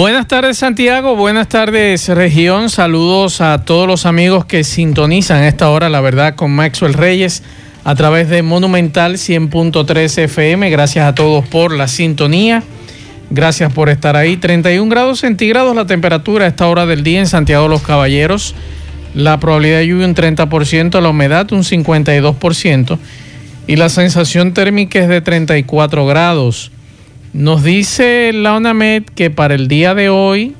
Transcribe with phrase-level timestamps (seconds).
[0.00, 5.90] Buenas tardes Santiago, buenas tardes región, saludos a todos los amigos que sintonizan esta hora,
[5.90, 7.42] la verdad, con Maxwell Reyes
[7.84, 10.70] a través de Monumental 100.3 FM.
[10.70, 12.62] Gracias a todos por la sintonía,
[13.28, 14.38] gracias por estar ahí.
[14.38, 18.54] 31 grados centígrados la temperatura a esta hora del día en Santiago de los Caballeros,
[19.14, 22.98] la probabilidad de lluvia un 30%, la humedad un 52%
[23.66, 26.72] y la sensación térmica es de 34 grados.
[27.32, 30.56] Nos dice la UNAMED que para el día de hoy,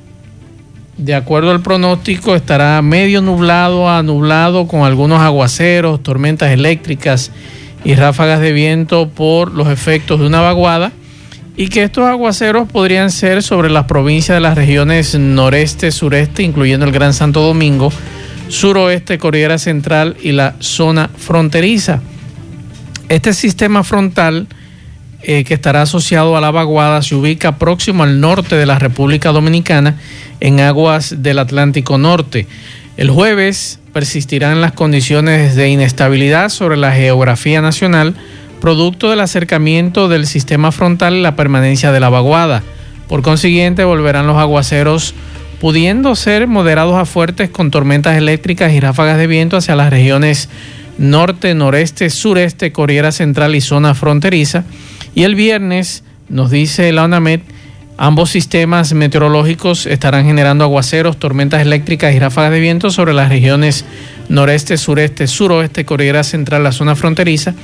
[0.97, 7.31] de acuerdo al pronóstico, estará medio nublado a nublado con algunos aguaceros, tormentas eléctricas
[7.83, 10.93] y ráfagas de viento por los efectos de una vaguada
[11.57, 16.85] y que estos aguaceros podrían ser sobre las provincias de las regiones noreste, sureste, incluyendo
[16.85, 17.91] el Gran Santo Domingo,
[18.47, 22.01] suroeste, Cordillera Central y la zona fronteriza.
[23.09, 24.47] Este sistema frontal
[25.23, 29.31] eh, que estará asociado a la vaguada se ubica próximo al norte de la República
[29.31, 29.97] Dominicana
[30.39, 32.47] en aguas del Atlántico Norte.
[32.97, 38.15] El jueves persistirán las condiciones de inestabilidad sobre la geografía nacional,
[38.59, 42.63] producto del acercamiento del sistema frontal y la permanencia de la vaguada.
[43.07, 45.13] Por consiguiente, volverán los aguaceros
[45.59, 50.49] pudiendo ser moderados a fuertes con tormentas eléctricas y ráfagas de viento hacia las regiones
[51.01, 54.63] norte, noreste, sureste, Corriera Central y zona fronteriza.
[55.15, 57.41] Y el viernes, nos dice la UNAMED,
[57.97, 63.83] ambos sistemas meteorológicos estarán generando aguaceros, tormentas eléctricas y ráfagas de viento sobre las regiones
[64.29, 67.55] noreste, sureste, suroeste, Corriera Central, la zona fronteriza.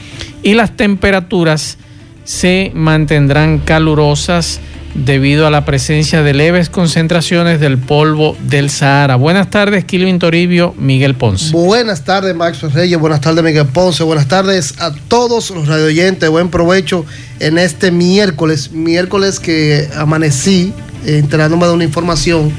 [0.42, 1.78] Y las temperaturas
[2.24, 4.60] se mantendrán calurosas
[4.98, 9.16] debido a la presencia de leves concentraciones del polvo del Sahara.
[9.16, 11.52] Buenas tardes, Kilvin Toribio, Miguel Ponce.
[11.52, 13.00] Buenas tardes, Max Reyes.
[13.00, 14.04] Buenas tardes, Miguel Ponce.
[14.04, 16.30] Buenas tardes a todos los radioyentes.
[16.30, 17.06] Buen provecho
[17.40, 20.74] en este miércoles, miércoles que amanecí
[21.06, 22.52] enterándome de una información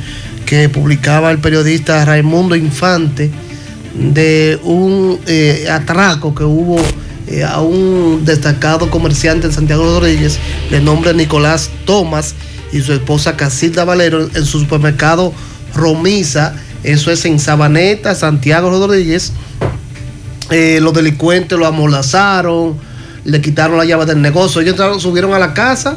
[0.46, 3.30] que publicaba el periodista Raimundo Infante
[3.94, 6.78] de un eh, atraco que hubo
[7.30, 10.38] eh, a un destacado comerciante en Santiago Rodríguez
[10.70, 12.34] de nombre Nicolás Tomás
[12.72, 15.32] y su esposa Casilda Valero en su supermercado
[15.74, 19.32] Romisa, eso es en Sabaneta, Santiago Rodríguez.
[20.50, 22.76] Eh, los delincuentes lo amolazaron,
[23.24, 24.60] le quitaron la llave del negocio.
[24.60, 25.96] Ellos entraron, subieron a la casa,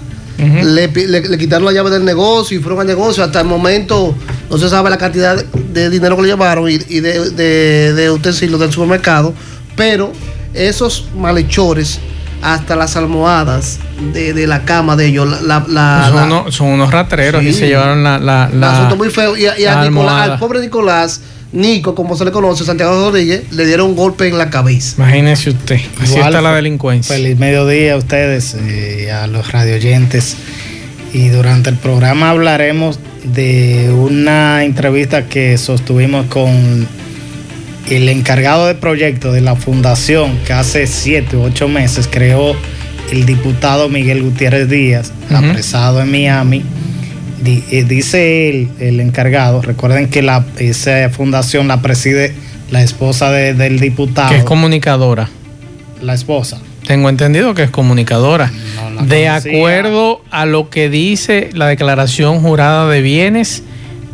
[0.64, 3.24] le, le- le quitaron la llave del negocio y fueron al negocio.
[3.24, 4.16] Hasta el momento
[4.50, 8.12] no se sabe la cantidad de dinero que le llevaron y, y de, de- de
[8.12, 9.34] utensilios del supermercado,
[9.78, 10.12] pero
[10.54, 12.00] esos malhechores,
[12.42, 13.78] hasta las almohadas
[14.14, 17.54] de, de la cama de ellos, la, la- son, la- unos, son unos rateros y
[17.54, 17.60] Sí.
[17.60, 19.38] se llevaron la, la, un la- asunto muy feo.
[19.38, 23.88] Y, a Nicolás- al pobre Nicolás, Nico, como se le conoce, Santiago Rodríguez, le dieron
[23.90, 24.96] un golpe en la cabeza.
[24.98, 27.16] Imagínese usted, así Igual, está la delincuencia.
[27.16, 30.38] Feliz mediodía a ustedes eh, y a los radioyentes.
[31.14, 36.88] Y durante el programa hablaremos de una entrevista que sostuvimos con
[37.90, 42.56] el encargado de proyecto de la fundación que hace siete u ocho meses creó
[43.12, 46.64] el diputado Miguel Gutiérrez Díaz, apresado en Miami.
[47.44, 52.34] Eh, dice él, el encargado, recuerden que la, esa fundación la preside
[52.70, 54.30] la esposa de- del diputado.
[54.30, 55.30] que es comunicadora.
[56.02, 56.62] la esposa.
[56.88, 58.52] Tengo entendido que es comunicadora.
[58.96, 63.64] No de acuerdo a lo que dice la declaración jurada de bienes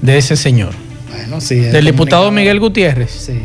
[0.01, 0.71] de ese señor.
[1.17, 1.55] Bueno, sí.
[1.59, 2.31] es Del diputado.
[2.31, 3.11] Miguel Gutiérrez.
[3.11, 3.39] Sí,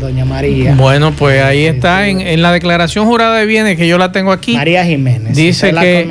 [0.00, 0.74] doña María.
[0.74, 2.10] Bueno, pues ahí Sí, está sí.
[2.10, 4.54] en, en la declaración jurada de bienes que yo la tengo aquí.
[4.56, 5.34] María Jiménez.
[5.36, 6.06] Dice que-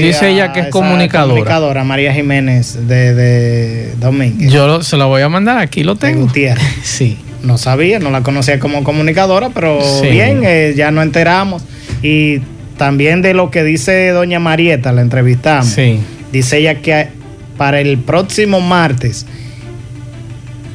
[0.00, 1.30] dice ella que es comunicadora.
[1.34, 4.50] comunicadora, María Jiménez de, de Domínguez.
[4.52, 6.22] Yo lo- se la voy a mandar, aquí lo de tengo.
[6.26, 6.64] Gutiérrez.
[6.82, 7.18] Sí.
[7.42, 10.06] No sabía, no la conocía como comunicadora, pero Sí.
[10.08, 11.64] bien, eh, ya nos enteramos.
[12.00, 12.38] Y
[12.76, 15.66] también de lo que dice doña Marieta, la entrevistamos.
[15.66, 15.98] Sí.
[16.32, 17.08] Dice ella que
[17.56, 19.26] para el próximo martes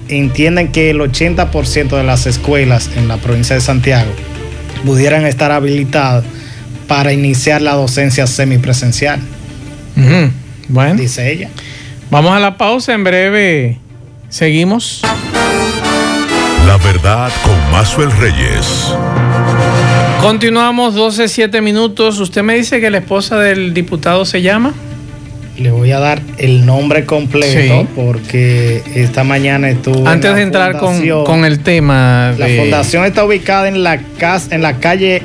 [0.10, 4.12] entienden que el 80% de las escuelas en la provincia de Santiago
[4.86, 6.24] pudieran estar habilitadas
[6.88, 9.20] para iniciar la docencia semipresencial.
[10.70, 11.50] Bueno, dice ella.
[12.10, 12.94] vamos a la pausa.
[12.94, 13.80] En breve
[14.30, 15.02] seguimos.
[16.66, 18.94] La verdad con Maxwell Reyes.
[20.22, 22.20] Continuamos 12, 7 minutos.
[22.20, 24.74] Usted me dice que la esposa del diputado se llama
[25.58, 27.88] Le voy a dar el nombre completo Sí.
[27.96, 30.08] porque esta mañana estuve.
[30.08, 32.34] Antes de entrar con, con el tema.
[32.38, 35.24] La fundación está ubicada en la casa, en la calle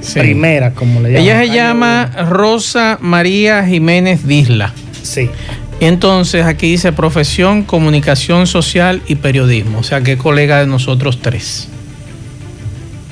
[0.00, 0.18] Sí.
[0.20, 1.22] primera, como le llaman.
[1.24, 4.72] Ella se llama Rosa María Jiménez Disla.
[5.02, 5.28] Sí.
[5.80, 9.80] Entonces aquí dice profesión, comunicación social y periodismo.
[9.80, 11.68] O sea que es colega de nosotros tres.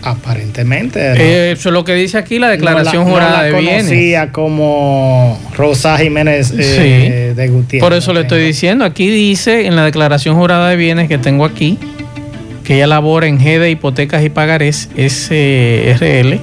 [0.07, 1.01] Aparentemente.
[1.01, 1.15] ¿no?
[1.17, 3.53] Eh, eso es lo que dice aquí la declaración No la- jurada no la de
[3.61, 3.85] bienes.
[3.87, 7.83] conocía como Rosa Jiménez eh, de Gutiérrez.
[7.89, 8.85] Por eso le estoy diciendo.
[8.85, 11.79] Aquí dice en la declaración jurada de bienes que tengo aquí
[12.65, 16.39] que ella labora en G de hipotecas y pagarés SRL.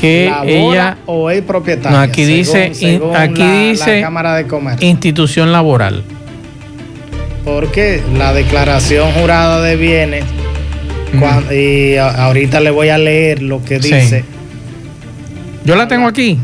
[0.00, 2.02] Que ¿Labora ella o es propietaria.
[2.02, 4.86] Aquí dice- según aquí la- la dice- Cámara de Comercio.
[4.86, 6.02] institución laboral.
[7.44, 10.24] Porque la declaración jurada de bienes,
[11.52, 13.94] Y ahorita le voy a leer lo que Sí.
[13.94, 14.24] dice.
[15.64, 16.38] Yo la tengo aquí.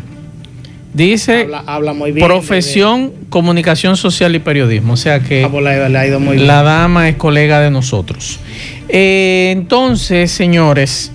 [0.93, 2.27] Dice Habla, habla muy bien.
[2.27, 4.95] profesión, comunicación social y periodismo.
[4.95, 6.49] O sea que Ah, le, le ha ido muy bien.
[6.49, 8.41] la dama es colega de nosotros.
[8.89, 11.13] Eh, entonces, señores,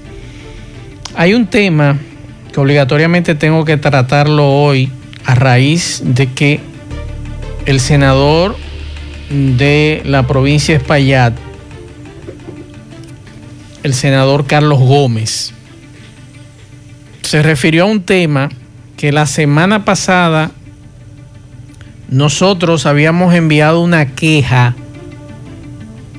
[1.18, 1.98] hay un tema
[2.54, 4.90] que obligatoriamente tengo que tratarlo hoy
[5.26, 6.62] a raíz de que
[7.66, 8.56] el senador
[9.30, 11.34] de la provincia de Espaillat,
[13.86, 15.54] el senador Carlos Gómez,
[17.22, 18.50] se refirió a un tema
[18.98, 20.50] que la semana pasada
[22.10, 24.74] nosotros habíamos enviado una queja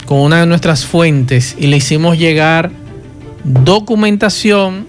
[0.04, 2.70] con una de nuestras fuentes y le hicimos llegar
[3.42, 4.86] documentación,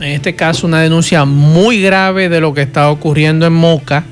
[0.00, 4.02] en este caso una denuncia muy grave de lo que está ocurriendo en Moca,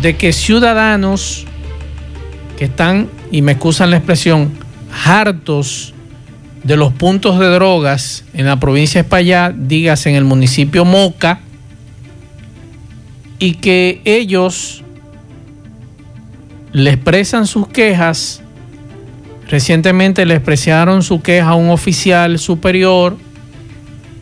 [0.00, 1.44] de que ciudadanos
[2.56, 4.50] que están, y me excusan la expresión,
[5.04, 5.91] hartos
[6.64, 11.40] de los puntos de drogas en la provincia de Espaillat, dígase en el municipio Moca,
[13.38, 14.84] y que ellos
[16.72, 18.42] le expresan sus quejas.
[19.48, 23.16] Recientemente le expresaron su queja a un oficial superior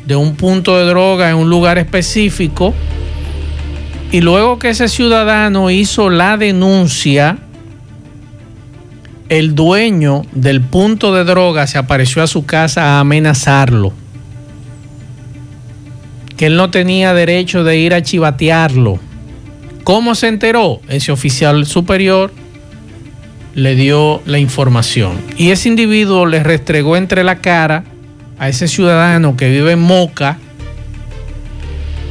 [0.07, 2.75] de un punto de droga en un lugar específico.
[4.11, 7.39] Y luego que ese ciudadano hizo la denuncia,
[9.31, 13.93] el dueño del punto de droga se apareció a su casa a amenazarlo.
[16.37, 18.99] Que él no tenía derecho de ir a chivatearlo.
[19.85, 20.81] ¿Cómo se enteró?
[20.89, 22.33] Ese oficial superior
[23.55, 25.13] le dio la información.
[25.37, 27.85] Y ese individuo le restregó entre la cara
[28.37, 30.39] a ese ciudadano que vive en Moca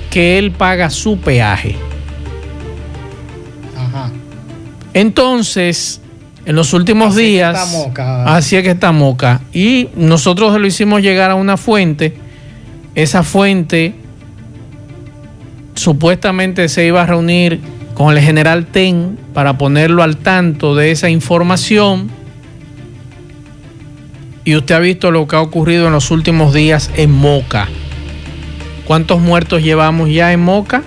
[0.09, 1.75] que él paga su peaje.
[3.77, 4.09] Ajá.
[4.93, 6.01] Entonces,
[6.45, 8.35] en los últimos Así que días, está Moca.
[8.35, 9.41] así es que está Moca.
[9.53, 12.15] Y nosotros lo hicimos llegar a una fuente.
[12.95, 13.93] Esa fuente
[15.75, 17.59] supuestamente se iba a reunir
[17.93, 22.09] con el general Ten para ponerlo al tanto de esa información.
[24.45, 27.67] Y usted ha visto lo que ha ocurrido en los últimos días en Moca.
[28.85, 30.81] ¿Cuántos muertos llevamos ya en Moca?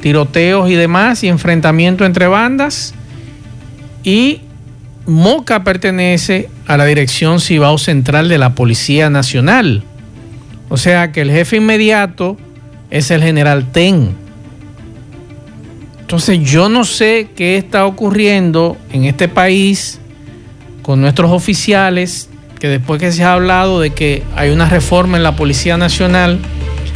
[0.00, 2.94] Tiroteos y demás y enfrentamiento entre bandas.
[4.02, 4.40] Y
[5.08, 9.82] Moca pertenece a la Dirección Cibao Central de la Policía Nacional.
[10.68, 12.36] O sea que el jefe inmediato
[12.90, 14.10] es el general Ten.
[16.00, 19.98] Entonces yo no sé qué está ocurriendo en este país
[20.82, 22.28] con nuestros oficiales,
[22.60, 26.38] que después que se ha hablado de que hay una reforma en la Policía Nacional,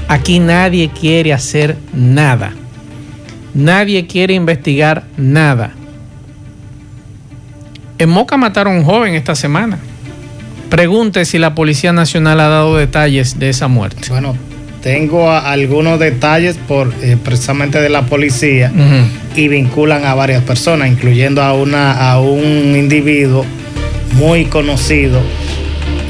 [0.09, 2.53] aquí nadie quiere hacer nada.
[3.55, 5.73] Nadie quiere investigar nada.
[8.03, 9.79] En Moca mataron a un joven esta semana.
[10.69, 14.09] Pregunte si la Policía Nacional ha dado detalles de esa muerte.
[14.09, 14.37] Bueno,
[14.83, 18.73] tengo algunos detalles por eh, precisamente de la policía
[19.37, 23.47] y vinculan a varias personas, incluyendo a una a un individuo
[24.15, 25.21] muy conocido,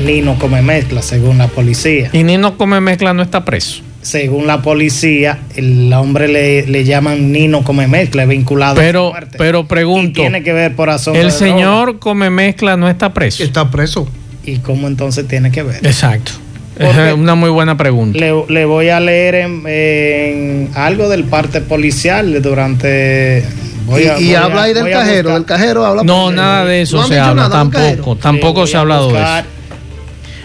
[0.02, 2.08] Nino Come Mezcla, según la policía.
[2.14, 3.82] Y Nino Come Mezcla no está preso.
[4.02, 9.06] Según la policía, el hombre le, le llaman Nino Come Mezcla, es vinculado a Pero,
[9.06, 9.38] su muerte.
[9.38, 13.44] pero Y pregunto, tiene que ver por el señor Come Mezcla no está preso.
[13.44, 14.08] Está preso.
[14.44, 15.86] ¿Y cómo entonces tiene que ver?
[15.86, 16.32] Exacto.
[16.76, 18.18] Porque- Es una muy buena pregunta.
[18.18, 23.44] Le, le voy a leer en, en algo del parte policial durante.
[23.86, 26.02] voy y a- y voy a- habla ahí del a cajero, del cajero habla.
[26.02, 28.16] No, nada de eso ¿No se habla, tampoco.
[28.16, 29.44] Tampoco se ha a hablado de eso.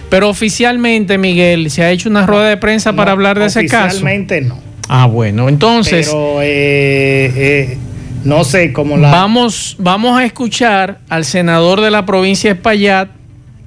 [0.10, 3.88] Pero oficialmente, Miguel, ¿se ha hecho una rueda de prensa para hablar de ese caso?
[3.88, 4.60] Oficialmente no.
[4.90, 7.78] Ah, bueno, entonces Pero eh, eh,
[8.24, 9.12] no sé cómo la.
[9.12, 13.10] vamos, vamos a escuchar al senador de la provincia de Espaillat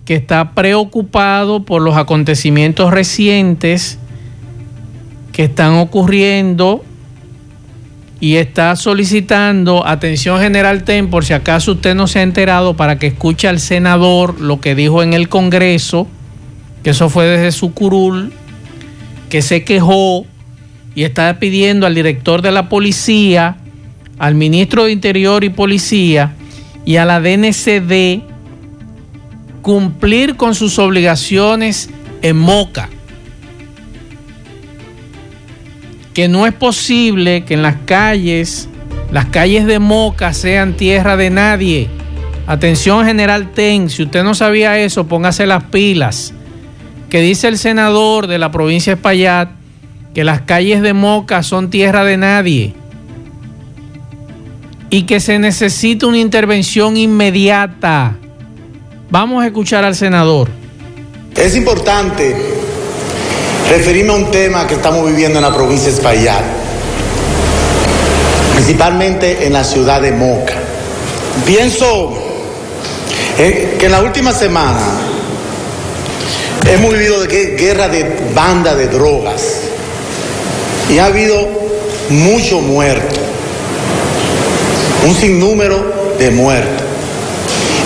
[0.06, 3.99] que está preocupado por los acontecimientos recientes
[5.32, 6.82] que están ocurriendo
[8.18, 12.99] y está solicitando atención general TEN por si acaso usted no se ha enterado para
[12.99, 16.06] que escuche al senador lo que dijo en el Congreso,
[16.82, 18.32] que eso fue desde su curul,
[19.28, 20.26] que se quejó
[20.94, 23.56] y está pidiendo al director de la policía,
[24.18, 26.34] al ministro de Interior y Policía
[26.84, 28.22] y a la DNCD
[29.62, 31.90] cumplir con sus obligaciones
[32.22, 32.88] en Moca.
[36.14, 38.68] Que no es posible que en las calles,
[39.12, 41.88] las calles de Moca sean tierra de nadie.
[42.46, 46.34] Atención General Ten, si usted no sabía eso, póngase las pilas.
[47.10, 49.50] Que dice el senador de la provincia de Espaillat
[50.14, 52.74] que las calles de Moca son tierra de nadie
[54.90, 58.16] y que se necesita una intervención inmediata.
[59.08, 60.48] Vamos a escuchar al senador.
[61.36, 62.34] Es importante
[63.68, 66.44] referirme a un tema que estamos viviendo en la provincia de Espaillat,
[68.54, 70.54] principalmente en la ciudad de Moca.
[71.44, 72.12] Pienso
[73.36, 75.09] que en la última semana
[76.70, 79.42] hemos vivido de guerra de banda de drogas
[80.88, 81.48] y ha habido
[82.08, 83.20] mucho muerto,
[85.06, 86.86] un sinnúmero de muertos.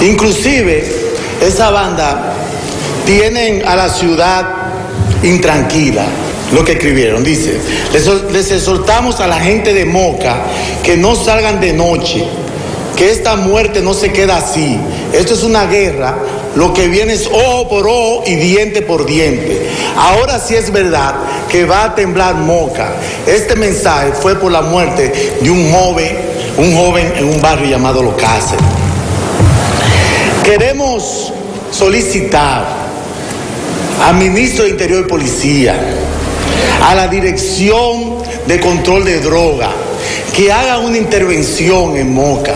[0.02, 0.84] Inclusive
[1.40, 2.34] esa banda
[3.06, 4.46] tienen a la ciudad
[5.22, 6.04] intranquila.
[6.52, 7.58] Lo que escribieron, dice,
[7.92, 10.42] les, les, exhortamos a la gente de Moca
[10.82, 12.24] que no salgan de noche,
[12.96, 14.78] que esta muerte no se queda así.
[15.12, 16.16] Esto es una guerra,
[16.56, 19.68] lo que viene es ojo por ojo y diente por diente.
[19.96, 21.14] Ahora sí es verdad
[21.49, 22.92] que va a temblar Moca.
[23.26, 26.16] Este mensaje fue por la muerte de un joven,
[26.56, 28.14] un joven en un barrio llamado Los.
[30.44, 31.32] Queremos
[31.70, 32.66] solicitar
[34.02, 35.75] al ministro de Interior y Policía,
[36.82, 39.70] a la Dirección de Control de Droga,
[40.37, 42.54] que haga una intervención en Moca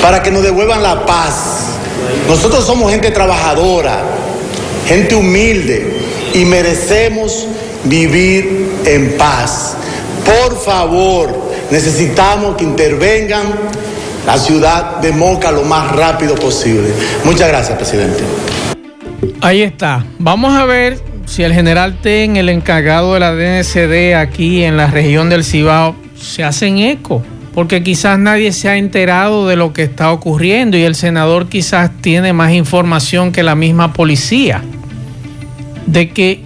[0.00, 1.65] para que nos devuelvan la paz.
[2.28, 4.02] Nosotros somos gente trabajadora,
[4.86, 5.96] gente humilde
[6.34, 7.46] y merecemos
[7.84, 9.76] vivir en paz.
[10.24, 13.46] Por favor, necesitamos que intervengan
[14.26, 16.88] la ciudad de Moca lo más rápido posible.
[17.24, 18.22] Muchas gracias, presidente.
[19.40, 20.04] Ahí está.
[20.18, 24.88] Vamos a ver si el general Ten, el encargado de la DNCD aquí en la
[24.88, 27.22] región del Cibao, se hacen eco,
[27.56, 31.90] porque quizás nadie se ha enterado de lo que está ocurriendo y el senador quizás
[32.02, 34.62] tiene más información que la misma policía,
[35.86, 36.42] de que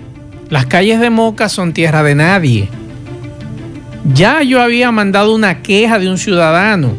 [0.51, 2.69] las calles de Moca son tierra de nadie.
[4.15, 6.93] Ya yo había mandado una queja de un ciudadano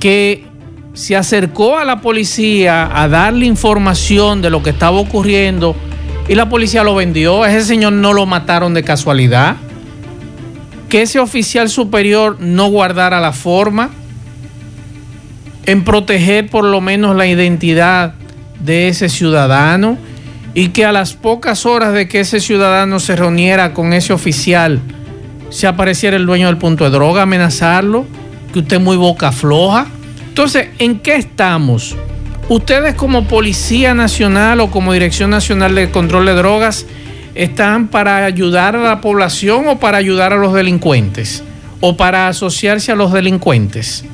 [0.00, 0.46] que
[0.94, 5.76] se acercó a la policía a darle información de lo que estaba ocurriendo
[6.28, 7.44] y la policía lo vendió.
[7.44, 9.56] Ese señor no lo mataron de casualidad.
[10.94, 13.90] Que ese oficial superior no guardara la forma
[15.66, 18.14] en proteger por lo menos la identidad
[18.60, 19.98] de ese ciudadano
[20.54, 24.80] y que a las pocas horas de que ese ciudadano se reuniera con ese oficial
[25.50, 28.06] se apareciera el dueño del punto de droga, amenazarlo,
[28.52, 29.88] que usted muy boca floja.
[30.28, 31.96] Entonces, ¿en qué estamos?
[32.48, 36.86] Ustedes como Policía Nacional o como Dirección Nacional de Control de Drogas
[37.34, 41.42] están para ayudar a la población o para ayudar a los delincuentes
[41.80, 44.04] o para asociarse a los delincuentes.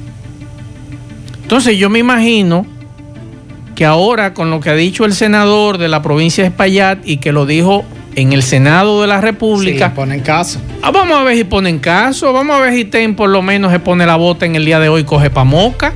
[1.42, 2.66] Entonces yo me imagino
[3.74, 7.18] que ahora con lo que ha dicho el senador de la provincia de Espaillat y
[7.18, 7.84] que lo dijo
[8.14, 9.88] en el Senado de la República.
[9.88, 10.60] Sí, ponen caso.
[10.82, 13.72] Ah, vamos a ver si ponen caso, vamos a ver si TEN por lo menos
[13.72, 15.92] se pone la bota en el día de hoy, coge pa' moca.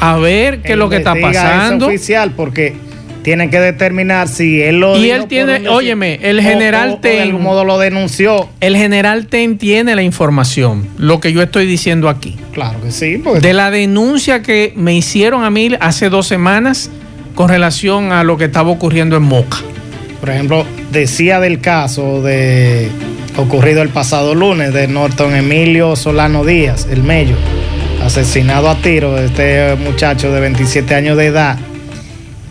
[0.00, 1.86] A ver qué es lo que está pasando.
[1.86, 2.76] Es oficial porque
[3.24, 7.12] tienen que determinar si él lo Y él tiene, óyeme, el general o, o, Ten.
[7.16, 8.50] de algún modo lo denunció.
[8.60, 12.36] El general Ten tiene la información, lo que yo estoy diciendo aquí.
[12.52, 13.18] Claro que sí.
[13.24, 13.40] Porque...
[13.40, 16.90] De la denuncia que me hicieron a mí hace dos semanas
[17.34, 19.56] con relación a lo que estaba ocurriendo en Moca.
[20.20, 22.90] Por ejemplo, decía del caso de
[23.36, 27.36] ocurrido el pasado lunes de Norton Emilio Solano Díaz, el Mello,
[28.02, 31.58] asesinado a tiro de este muchacho de 27 años de edad.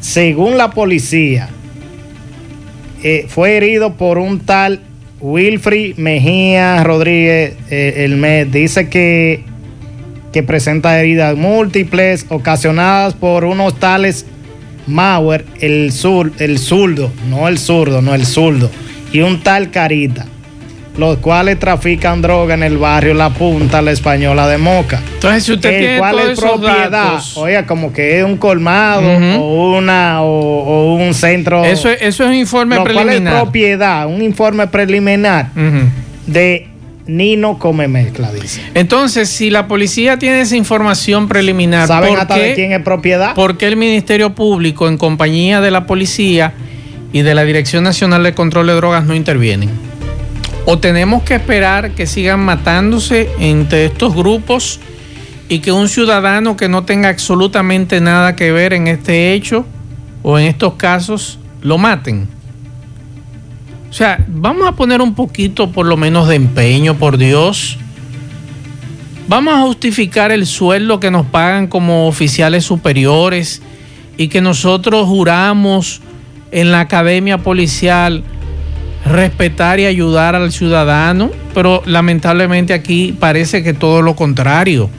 [0.03, 1.47] Según la policía,
[3.03, 4.81] eh, fue herido por un tal
[5.21, 7.55] Wilfrid Mejía Rodríguez.
[7.69, 9.45] Eh, el mes dice que,
[10.33, 14.25] que presenta heridas múltiples ocasionadas por unos tales
[14.87, 18.69] Mauer, el, sur, el zurdo, no el zurdo, no el zurdo,
[19.13, 20.25] y un tal Carita,
[20.97, 25.01] los cuales trafican droga en el barrio La Punta, la Española de Moca.
[25.15, 29.07] Entonces, si usted el tiene cual es propiedad, datos, oiga, como que es un colmado
[29.39, 31.65] o una o, o un centro.
[31.65, 33.41] eso, es- eso es un informe lo cual es preliminar.
[33.41, 35.49] propiedad, un informe preliminar
[36.27, 36.67] de
[37.05, 38.61] Nino come mezcla, dice.
[38.75, 42.81] Entonces, si la policía tiene esa información preliminar, ¿saben ¿por hasta qué- de quién es
[42.81, 43.33] propiedad?
[43.33, 46.53] ¿Por qué el Ministerio Público, en compañía de la policía
[47.11, 49.69] y de la Dirección Nacional de Control de Drogas, no intervienen?
[50.65, 54.79] ¿O tenemos que esperar que sigan matándose entre estos grupos
[55.49, 59.65] y que un ciudadano que no tenga absolutamente nada que ver en este hecho
[60.21, 62.29] o en estos casos lo maten?
[63.89, 67.77] O sea, vamos a poner un poquito por lo menos de empeño, por Dios.
[69.27, 73.61] Vamos a justificar el sueldo que nos pagan como oficiales superiores
[74.17, 76.01] y que nosotros juramos
[76.51, 78.23] en la academia policial
[79.05, 84.89] respetar y ayudar al ciudadano, pero lamentablemente aquí parece que todo lo contrario.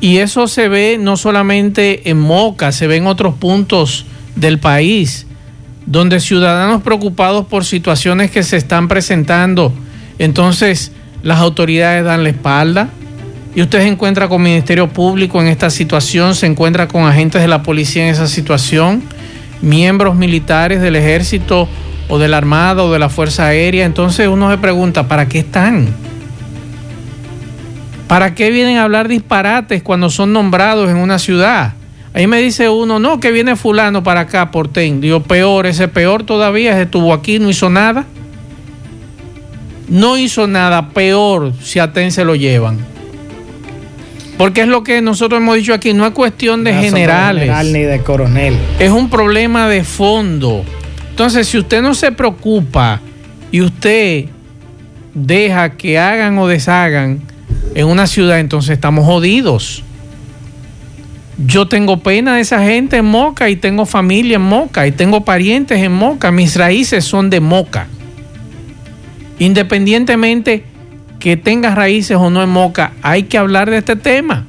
[0.00, 4.06] Y eso se ve no solamente en Moca, se ve en otros puntos
[4.36, 5.26] del país,
[5.86, 9.72] donde ciudadanos preocupados por situaciones que se están presentando,
[10.18, 12.90] entonces las autoridades dan la espalda
[13.54, 17.48] y usted se encuentra con Ministerio Público en esta situación, se encuentra con agentes de
[17.48, 19.02] la policía en esa situación,
[19.62, 21.68] miembros militares del ejército
[22.08, 25.40] o de la Armada o de la Fuerza Aérea, entonces uno se pregunta, ¿para qué
[25.40, 25.88] están?
[28.08, 31.74] ¿Para qué vienen a hablar disparates cuando son nombrados en una ciudad?
[32.14, 35.00] Ahí me dice uno, no, que viene fulano para acá, por TEN.
[35.00, 38.06] Digo, peor, ese peor todavía, ese estuvo aquí, no hizo nada.
[39.88, 42.78] No hizo nada, peor si a TEN se lo llevan.
[44.38, 47.72] Porque es lo que nosotros hemos dicho aquí, no es cuestión de No generales general
[47.72, 48.56] ni de coronel.
[48.78, 50.64] es un problema de fondo.
[51.18, 53.00] Entonces, si usted no se preocupa
[53.50, 54.26] y usted
[55.14, 57.18] deja que hagan o deshagan
[57.74, 59.82] en una ciudad, entonces estamos jodidos.
[61.44, 65.24] Yo tengo pena de esa gente en Moca y tengo familia en Moca y tengo
[65.24, 66.30] parientes en Moca.
[66.30, 67.88] Mis raíces son de Moca.
[69.40, 70.62] Independientemente
[71.18, 74.46] que tengas raíces o no en Moca, hay que hablar de este tema.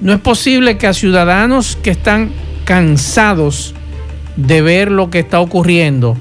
[0.00, 2.32] No es posible que a ciudadanos que están
[2.64, 3.76] cansados
[4.36, 6.16] de ver lo que está ocurriendo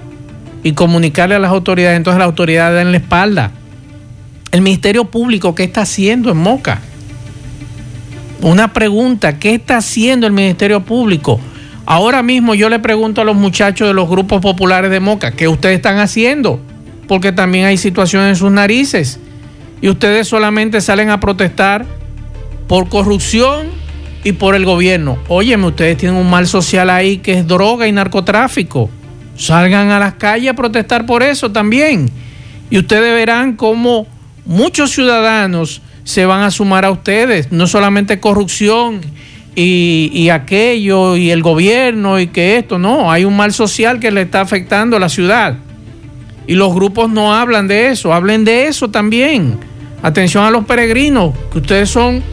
[0.64, 3.52] y comunicarle a las autoridades, entonces las autoridades den la espalda.
[4.52, 6.82] El Ministerio Público, ¿qué está haciendo en Moca?
[8.42, 11.40] Una pregunta, ¿qué está haciendo el Ministerio Público?
[11.86, 15.48] Ahora mismo yo le pregunto a los muchachos de los grupos populares de Moca, ¿qué
[15.48, 16.60] ustedes están haciendo?
[17.08, 19.20] Porque también hay situaciones en sus narices.
[19.82, 21.86] Y ustedes solamente salen a protestar
[22.68, 23.81] por corrupción
[24.24, 25.18] y por el gobierno.
[25.28, 28.90] Óyeme, ustedes tienen un mal social ahí que es droga y narcotráfico.
[29.36, 32.10] Salgan a las calles a protestar por eso también.
[32.70, 34.08] Y ustedes verán cómo
[34.46, 37.52] muchos ciudadanos se van a sumar a ustedes.
[37.52, 39.02] No solamente corrupción
[39.56, 43.12] y, y aquello y el gobierno y que esto, no.
[43.12, 45.56] Hay un mal social que le está afectando a la ciudad.
[46.48, 49.58] Y los grupos no hablan de eso, hablen de eso también.
[50.04, 52.24] Atención a los peregrinos, que ustedes son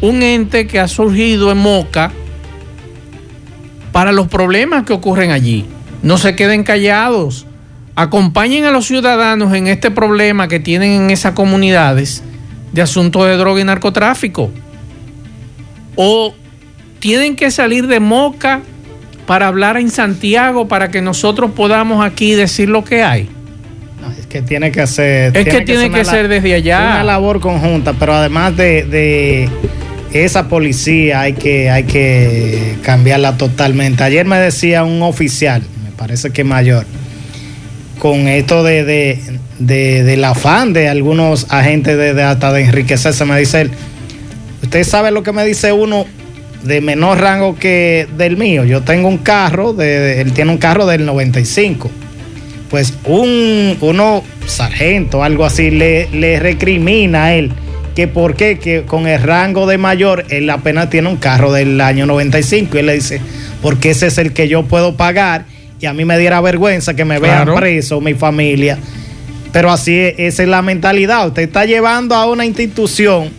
[0.00, 2.12] un ente que ha surgido en Moca
[3.92, 5.64] para los problemas que ocurren allí.
[6.02, 7.46] No se queden callados.
[7.94, 12.22] Acompañen a los ciudadanos en este problema que tienen en esas comunidades
[12.72, 14.50] de asuntos de droga y narcotráfico.
[15.94, 16.34] O
[16.98, 18.60] tienen que salir de Moca
[19.26, 23.30] para hablar en Santiago para que nosotros podamos aquí decir lo que hay.
[24.02, 25.34] No, es que tiene que ser.
[25.34, 26.80] Es que tiene una que la- ser desde allá.
[26.80, 29.48] Una labor conjunta, pero además de, de
[30.12, 34.02] esa policía hay que, hay que cambiarla totalmente.
[34.04, 36.86] Ayer me decía un oficial, me parece que mayor,
[37.98, 39.20] con esto de, de-
[39.58, 43.70] de- del afán de algunos agentes de, de hasta de enriquecerse, me dice él,
[44.62, 46.06] usted sabe lo que me dice uno
[46.62, 48.64] de menor rango que del mío.
[48.64, 51.90] Yo tengo un carro, de, él tiene un carro del 95
[52.70, 57.52] pues un uno sargento, algo así, le, le recrimina a él
[57.96, 61.80] que por qué, que con el rango de mayor, él apenas tiene un carro del
[61.80, 63.20] año 95 y él le dice,
[63.62, 65.46] porque ese es el que yo puedo pagar
[65.80, 67.56] y a mí me diera vergüenza que me vean Claro.
[67.56, 68.78] preso mi familia.
[69.50, 71.26] Pero así es, esa es la mentalidad.
[71.26, 73.30] Usted está llevando a una institución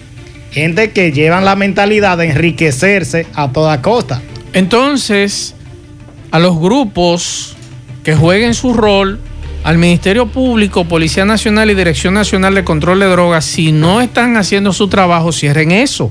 [0.52, 4.22] gente que llevan la mentalidad de enriquecerse a toda costa.
[4.54, 5.54] Entonces,
[6.32, 7.56] a los grupos
[8.04, 9.20] que jueguen su rol,
[9.68, 14.38] al Ministerio Público, Policía Nacional y Dirección Nacional de Control de Drogas, si no están
[14.38, 16.10] haciendo su trabajo, cierren eso.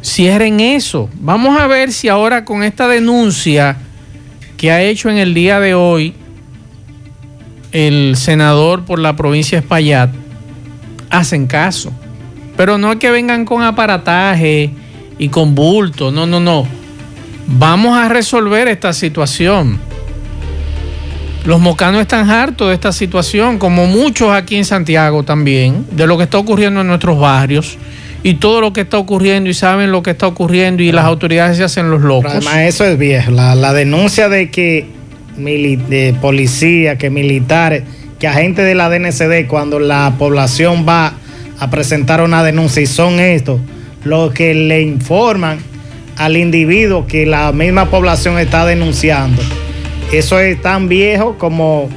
[0.00, 1.10] Cierren eso.
[1.14, 3.78] Vamos a ver si ahora con esta denuncia
[4.56, 6.14] que ha hecho en el día de hoy
[7.72, 10.10] el senador por la provincia de Espaillat,
[11.10, 11.92] hacen caso.
[12.56, 14.70] Pero no es que vengan con aparataje
[15.18, 16.64] y con bulto, no, no, no.
[17.48, 19.80] Vamos a resolver esta situación.
[21.46, 26.18] Los mocanos están hartos de esta situación, como muchos aquí en Santiago también, de lo
[26.18, 27.78] que está ocurriendo en nuestros barrios
[28.24, 31.56] y todo lo que está ocurriendo y saben lo que está ocurriendo y las autoridades
[31.56, 32.32] se hacen los locos.
[32.32, 33.30] además, eso es viejo.
[33.30, 34.88] La, denuncia de que
[35.36, 37.84] de policía, que militares,
[38.18, 41.14] que agentes de la DNCD, cuando la población va
[41.60, 43.60] a presentar una denuncia y son estos
[44.02, 45.58] los que le informan
[46.16, 49.40] al individuo que la misma población está denunciando.
[50.12, 51.88] Eso es tan viejo como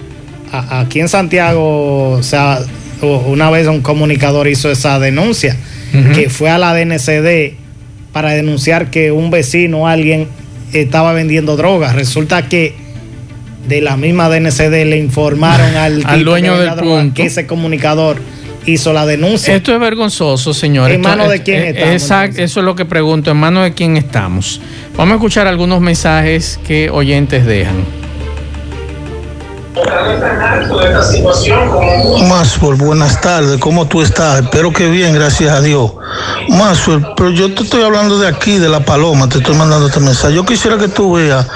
[0.51, 2.59] aquí en Santiago, o sea,
[3.01, 5.55] una vez un comunicador hizo esa denuncia,
[6.13, 7.53] que fue a la DNCD
[8.11, 10.27] para denunciar que un vecino o alguien
[10.73, 11.95] estaba vendiendo drogas.
[11.95, 12.73] Resulta que
[13.67, 18.19] de la misma DNCD le informaron al, al dueño del punto que ese comunicador
[18.65, 19.55] hizo la denuncia.
[19.55, 20.91] Esto es vergonzoso, señor.
[20.91, 21.93] ¿En manos de quién estamos?
[21.93, 24.61] Exacto, eso es lo que pregunto, ¿en manos de quién estamos?
[24.95, 27.99] Vamos a escuchar algunos mensajes que oyentes dejan.
[32.27, 34.41] Maswell, buenas tardes, ¿cómo tú estás?
[34.41, 35.91] Espero que bien, gracias a Dios.
[36.49, 39.99] Maswell, pero yo te estoy hablando de aquí, de La Paloma, te estoy mandando este
[39.99, 40.33] mensaje.
[40.33, 41.47] Yo quisiera que tú veas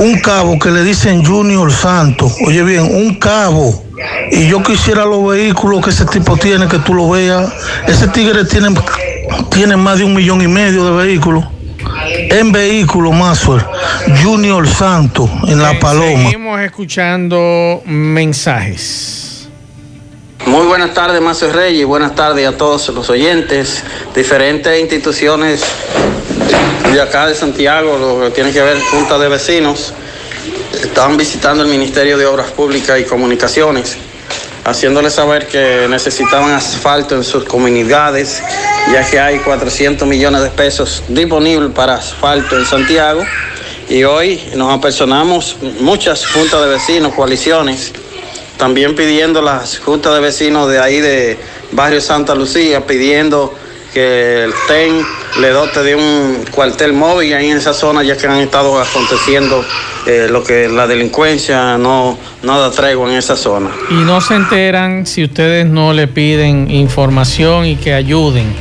[0.00, 2.30] un cabo que le dicen Junior Santo.
[2.46, 3.84] Oye bien, un cabo.
[4.30, 7.52] Y yo quisiera los vehículos que ese tipo tiene, que tú lo veas.
[7.86, 8.68] Ese tigre tiene,
[9.50, 11.44] tiene más de un millón y medio de vehículos.
[12.30, 13.64] En vehículo, Maswell,
[14.22, 16.24] Junior Santo, en La Paloma.
[16.24, 19.48] Seguimos escuchando mensajes.
[20.46, 23.82] Muy buenas tardes, Mazo Reyes, buenas tardes a todos los oyentes,
[24.14, 25.64] diferentes instituciones
[26.92, 29.94] de acá de Santiago, lo que tiene que ver Junta de Vecinos,
[30.86, 33.96] estaban visitando el Ministerio de Obras Públicas y Comunicaciones,
[34.64, 38.42] haciéndoles saber que necesitaban asfalto en sus comunidades,
[38.92, 43.24] ya que hay 400 millones de pesos disponibles para asfalto en Santiago.
[43.88, 47.92] Y hoy nos apersonamos muchas juntas de vecinos, coaliciones,
[48.56, 51.38] también pidiendo las juntas de vecinos de ahí de
[51.72, 53.54] Barrio Santa Lucía, pidiendo
[53.94, 55.06] que el TEN
[55.40, 59.64] le dote de un cuartel móvil ahí en esa zona, ya que han estado aconteciendo
[60.06, 63.70] eh, lo que la delincuencia no, no da tregua en esa zona.
[63.90, 68.52] Y no se enteran si ustedes no le piden información y que ayuden.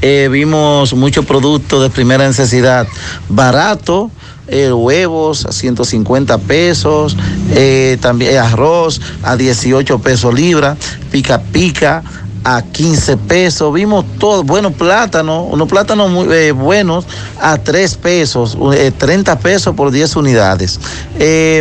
[0.05, 2.89] eh, vimos muchos productos de primera necesidad,
[3.29, 4.11] barato
[4.53, 7.17] eh, huevos a 150 pesos,
[7.53, 10.77] eh, también arroz a 18 pesos libra,
[11.11, 12.03] pica pica
[12.45, 13.73] a 15 pesos.
[13.73, 17.07] Vimos todo, bueno, plátano, unos plátanos muy eh, buenos
[17.41, 18.59] a 3 pesos,
[18.99, 20.79] 30 pesos por 10 unidades.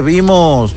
[0.03, 0.73] vimos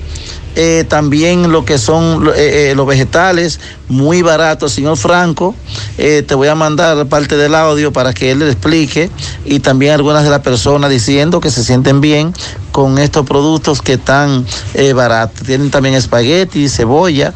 [0.57, 5.55] eh, también lo que son eh, eh, los vegetales, muy baratos, señor Franco.
[5.97, 9.11] te voy a mandar parte del audio para que él le explique
[9.45, 12.33] y también algunas de las personas diciendo que se sienten bien
[12.71, 14.47] con estos productos que están
[14.95, 15.45] baratos.
[15.45, 17.35] Tienen también espagueti, cebolla,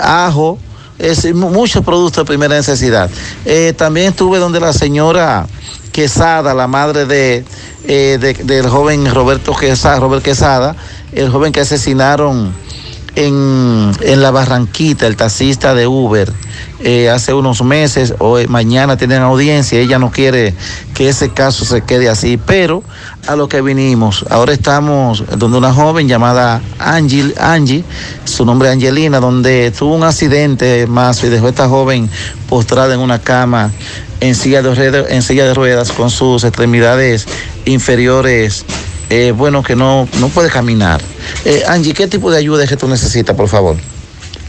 [0.00, 0.58] ajo.
[0.98, 3.10] Es, muchos productos de primera necesidad.
[3.76, 5.46] también estuve donde la señora
[5.92, 7.44] Quesada, la madre de,
[8.44, 10.76] del joven Roberto Quesada, Robert Quesada,
[11.12, 12.52] el joven que asesinaron
[13.14, 16.32] en, la Barranquita, el taxista de Uber,
[16.80, 20.54] eh, hace unos meses, o mañana tienen audiencia, ella no quiere
[20.94, 22.82] que ese caso se quede así, pero
[23.26, 27.84] a lo que vinimos, ahora estamos donde una joven llamada Angie, Angie
[28.24, 32.08] su nombre es Angelina, donde tuvo un accidente más y dejó a esta joven
[32.48, 33.72] postrada en una cama
[34.20, 37.26] en silla de ruedas, en silla de ruedas con sus extremidades
[37.64, 38.64] inferiores
[39.10, 41.00] eh, bueno, que no, no puede caminar.
[41.44, 43.76] Eh, Angie, ¿qué tipo de ayuda es que tú necesitas, por favor?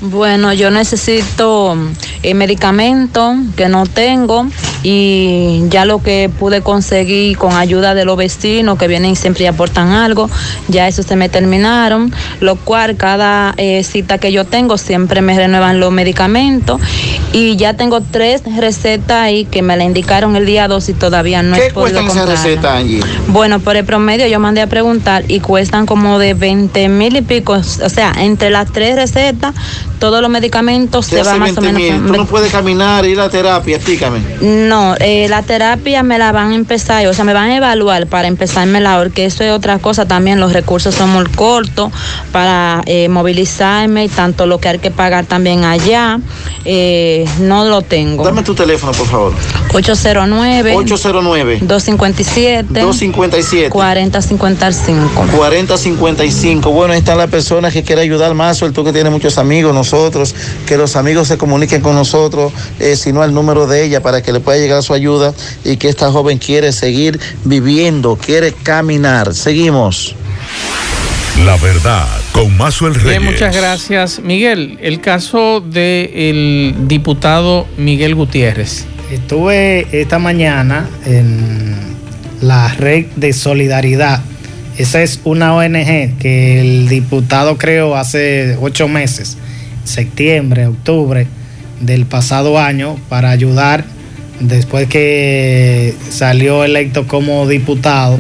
[0.02, 1.78] Bueno, yo necesito
[2.24, 4.48] eh, medicamento que no tengo
[4.84, 9.48] y ya lo que pude conseguir con ayuda de los vecinos que vienen y siempre
[9.48, 10.30] aportan algo,
[10.68, 15.36] ya eso se me terminaron, lo cual cada eh, cita que yo tengo siempre me
[15.36, 16.80] renuevan los medicamentos
[17.34, 21.44] y ya tengo tres recetas ahí que me la indicaron el día 2 y todavía
[21.44, 23.02] no he ¿Qué podido cuestan esas recetas, Angie?
[23.28, 27.22] Bueno, por el promedio yo mandé a preguntar y cuestan como de 20 mil y
[27.22, 27.54] pico.
[27.54, 29.54] O sea, entre las tres recetas,
[30.00, 32.02] todos los medicamentos ¿Qué se va hace más o 20 menos.
[32.02, 32.12] mil?
[32.12, 34.20] Tú no puedes caminar, ir a la terapia, explícame.
[34.70, 38.06] No, eh, la terapia me la van a empezar, o sea, me van a evaluar
[38.06, 41.92] para empezármela, porque eso es otra cosa también, los recursos son muy cortos
[42.32, 46.20] para eh, movilizarme y tanto lo que hay que pagar también allá,
[46.66, 48.24] eh, no lo tengo.
[48.24, 49.34] Dame tu teléfono, por favor.
[49.74, 55.26] 809 809 257 257 4055.
[55.36, 56.72] 4055.
[56.72, 60.36] Bueno, ahí está la persona que quiere ayudar más, tú que tienes muchos amigos, nosotros,
[60.68, 64.22] que los amigos se comuniquen con nosotros, eh, si no el número de ella, para
[64.22, 69.34] que le pueda llegar su ayuda y que esta joven quiere seguir viviendo, quiere caminar.
[69.34, 70.16] Seguimos.
[71.46, 73.22] La verdad, con Mazuel Reyes.
[73.22, 74.20] Bien, muchas gracias.
[74.20, 78.86] Miguel, el caso del diputado Miguel Gutiérrez.
[79.10, 81.76] Estuve esta mañana en
[82.42, 84.22] la red de solidaridad.
[84.78, 89.38] Esa es una ONG que el diputado creó hace ocho meses,
[89.84, 91.26] septiembre, octubre
[91.80, 93.86] del pasado año, para ayudar
[94.40, 98.18] después que salió electo como diputado.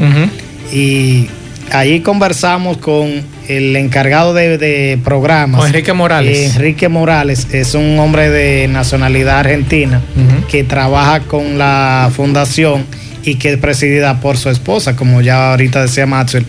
[0.71, 1.27] Y
[1.71, 3.09] allí conversamos con
[3.47, 5.59] el encargado de, de programas.
[5.59, 6.37] Con Enrique Morales.
[6.37, 10.01] Eh, Enrique Morales es un hombre de nacionalidad argentina
[10.49, 12.85] que trabaja con la fundación
[13.23, 16.45] y que es presidida por su esposa, como ya ahorita decía Maxwell,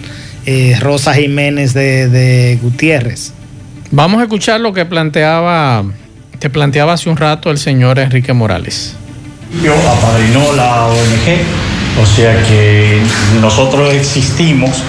[0.47, 3.33] eh, Rosa Jiménez de, de Gutiérrez.
[3.91, 5.85] Vamos a escuchar lo que planteaba,
[6.39, 8.95] te planteaba hace un rato el señor Enrique Morales.
[9.53, 13.03] Apadrinó la ONG, o sea que
[13.41, 14.83] nosotros existimos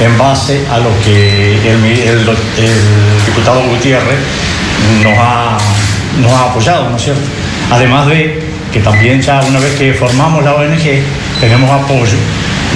[0.00, 4.18] en base a lo que el, el- el diputado Gutiérrez
[5.04, 5.56] nos ha,
[6.20, 7.20] nos ha apoyado, ¿no es cierto?
[7.70, 11.00] Además de que también ya una vez que formamos la ONG
[11.40, 12.16] tenemos apoyo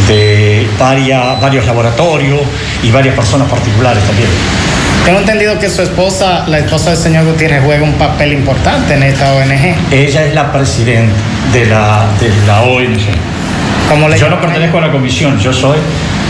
[0.09, 2.41] de varias, varios laboratorios
[2.83, 4.29] y varias personas particulares también.
[5.05, 9.03] Tengo entendido que su esposa, la esposa del señor Gutiérrez, juega un papel importante en
[9.03, 9.75] esta ONG.
[9.91, 11.13] Ella es la presidenta
[11.53, 14.09] de la, de la ONG.
[14.09, 15.79] le yo no pertenezco a la comisión, yo soy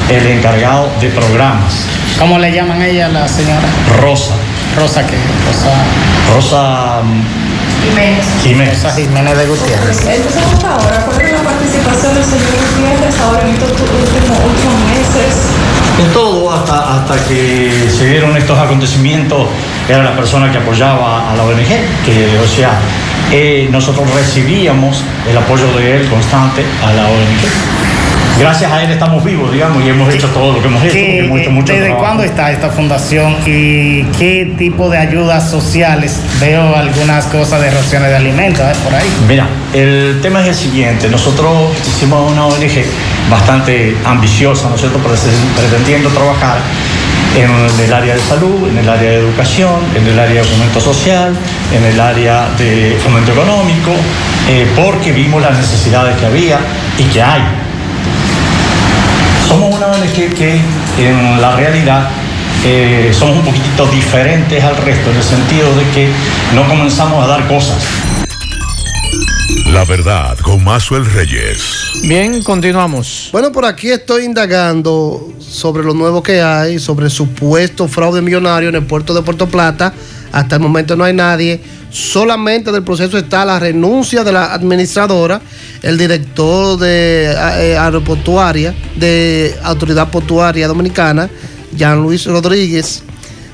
[0.09, 1.87] el encargado de programas.
[2.19, 3.69] ¿Cómo le llaman a ella la señora?
[4.01, 4.35] Rosa.
[4.77, 5.17] Rosa qué?
[5.47, 5.71] Rosa
[6.35, 8.27] Rosa mm, Jiménez.
[8.43, 8.83] Jiménez.
[8.83, 10.07] Rosa Jiménez de Gutiérrez.
[10.07, 15.35] Empezamos ahora, ¿cuál es la participación del señor Gutiérrez ahora en estos últimos ocho meses?
[16.01, 19.49] En todo, hasta, hasta que se dieron estos acontecimientos,
[19.89, 21.69] era la persona que apoyaba a la ONG,
[22.05, 22.81] que, o sea,
[23.33, 27.43] eh, nosotros recibíamos el apoyo de él constante a la ONG.
[28.39, 31.07] Gracias a él estamos vivos, digamos, y hemos hecho todo lo que hemos hecho, porque
[31.07, 32.05] ¿Qué- hemos hecho mucho ¿Desde trabajo.
[32.05, 36.19] cuándo está esta fundación y qué tipo de ayudas sociales?
[36.41, 38.73] Veo algunas cosas de raciones de alimentos ¿eh?
[38.83, 39.07] por ahí.
[39.29, 41.09] Mira, el tema es el siguiente.
[41.09, 41.53] Nosotros
[41.87, 42.83] hicimos una ONG
[43.31, 46.57] bastante ambiciosa, ¿no es cierto?, Prete- pretendiendo trabajar
[47.37, 50.81] en el área de salud, en el área de educación, en el área de fomento
[50.81, 51.35] social,
[51.75, 53.91] en el área de fomento económico,
[54.49, 56.59] eh, porque vimos las necesidades que había
[56.99, 57.43] y que hay.
[59.49, 60.61] Somos una ONG que
[60.99, 62.09] en la realidad
[62.65, 66.09] eh, somos un poquitito diferentes al resto, en el sentido de que
[66.55, 67.85] no comenzamos a dar cosas.
[69.73, 71.93] La verdad, con Mazuel Reyes.
[72.03, 73.31] Bien, continuamos.
[73.33, 78.75] Bueno, por aquí estoy indagando sobre lo nuevo que hay, sobre supuesto fraude millonario en
[78.75, 79.95] el puerto de Puerto Plata.
[80.31, 81.59] Hasta el momento no hay nadie.
[81.89, 85.41] Solamente del proceso está la renuncia de la administradora,
[85.81, 91.31] el director de eh, aeroportuaria, de Autoridad Portuaria Dominicana,
[91.75, 93.05] Jean Luis Rodríguez.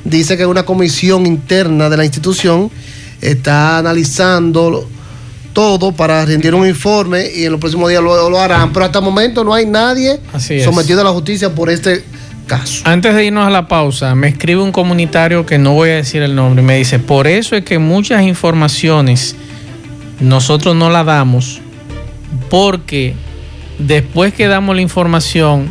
[0.03, 2.73] Dice que una comisión interna de la institución
[3.21, 4.89] está analizando
[5.53, 8.73] todo para rendir un informe y en los próximos días lo, lo harán.
[8.73, 10.21] Pero hasta el momento no hay nadie
[10.65, 12.05] sometido a la justicia por este
[12.47, 12.83] caso.
[12.85, 16.23] Antes de irnos a la pausa, me escribe un comunitario que no voy a decir
[16.23, 19.37] el nombre y me dice, por eso es que muchas informaciones
[20.21, 21.61] nosotros no las damos
[22.51, 23.15] porque
[23.79, 25.71] después que damos la información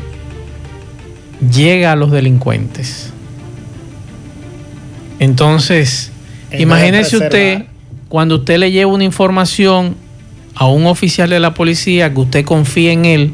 [1.51, 3.11] llega a los delincuentes.
[5.19, 6.11] Entonces,
[6.51, 7.65] imagínese usted
[8.09, 9.95] cuando usted le lleva una información
[10.55, 13.31] a un oficial de la policía que usted confía en él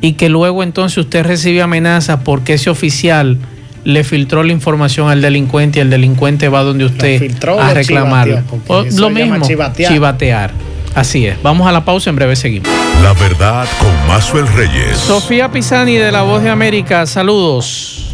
[0.00, 3.38] y que luego entonces usted recibe amenazas porque ese oficial
[3.84, 7.72] le filtró la información al delincuente y el delincuente va donde usted filtró a?
[8.48, 9.92] Porque O eso lo mismo, chivatear.
[9.92, 10.50] chivatear.
[10.94, 11.40] Así es.
[11.42, 12.68] Vamos a la pausa, en breve seguimos.
[13.02, 14.96] La verdad con Mazuel Reyes.
[14.96, 18.07] Sofía Pisani de La Voz de América, saludos.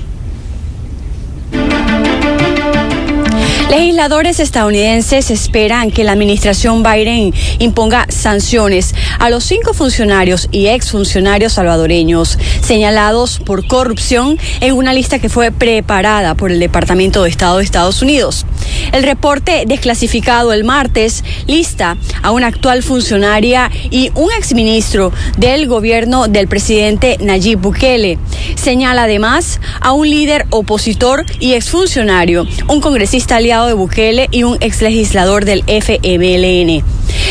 [3.71, 11.55] Legisladores estadounidenses esperan que la administración Biden imponga sanciones a los cinco funcionarios y exfuncionarios
[11.55, 17.59] salvadoreños señalados por corrupción en una lista que fue preparada por el Departamento de Estado
[17.59, 18.45] de Estados Unidos.
[18.93, 26.29] El reporte desclasificado el martes lista a una actual funcionaria y un exministro del gobierno
[26.29, 28.19] del presidente Nayib Bukele.
[28.55, 34.57] Señala además a un líder opositor y exfuncionario, un congresista aliado de Bukele y un
[34.61, 36.85] exlegislador del FMLN.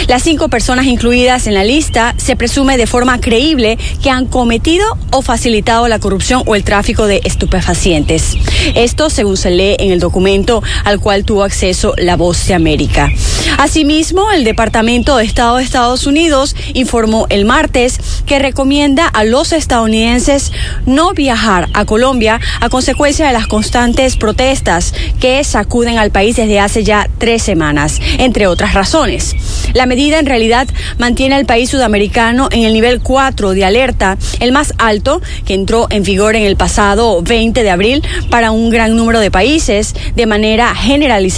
[0.08, 4.86] Las cinco personas incluidas en la lista se presume de forma creíble que han cometido
[5.12, 8.36] o facilitado la corrupción o el tráfico de estupefacientes.
[8.76, 13.12] Esto según se lee en el documento al cual acceso la Voz de América.
[13.58, 19.52] Asimismo, el Departamento de Estado de Estados Unidos informó el martes que recomienda a los
[19.52, 20.52] estadounidenses
[20.86, 26.60] no viajar a Colombia a consecuencia de las constantes protestas que sacuden al país desde
[26.60, 29.36] hace ya tres semanas, entre otras razones.
[29.74, 34.52] La medida en realidad mantiene al país sudamericano en el nivel 4 de alerta, el
[34.52, 38.96] más alto que entró en vigor en el pasado 20 de abril para un gran
[38.96, 41.33] número de países de manera generalizada.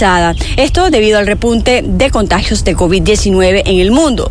[0.56, 4.30] Esto debido al repunte de contagios de COVID-19 en el mundo.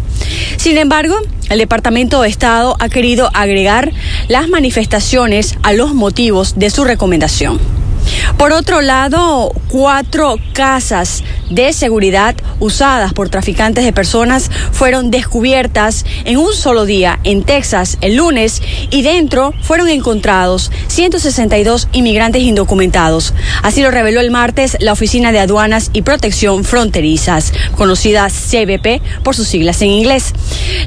[0.57, 1.15] Sin embargo,
[1.49, 3.91] el Departamento de Estado ha querido agregar
[4.27, 7.84] las manifestaciones a los motivos de su recomendación.
[8.37, 16.37] Por otro lado, cuatro casas de seguridad usadas por traficantes de personas fueron descubiertas en
[16.37, 23.33] un solo día en Texas el lunes y dentro fueron encontrados 162 inmigrantes indocumentados.
[23.63, 29.35] Así lo reveló el martes la Oficina de Aduanas y Protección Fronterizas, conocida CBP por
[29.35, 30.33] sus siglas en inglés.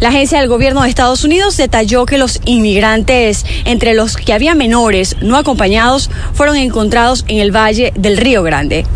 [0.01, 4.55] La agencia del gobierno de Estados Unidos detalló que los inmigrantes, entre los que había
[4.55, 8.87] menores no acompañados, fueron encontrados en el Valle del Río Grande.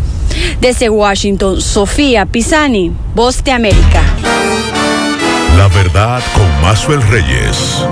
[0.61, 4.01] Desde Washington, Sofía Pisani, Voz de América.
[5.57, 7.83] La verdad con Mazuel Reyes.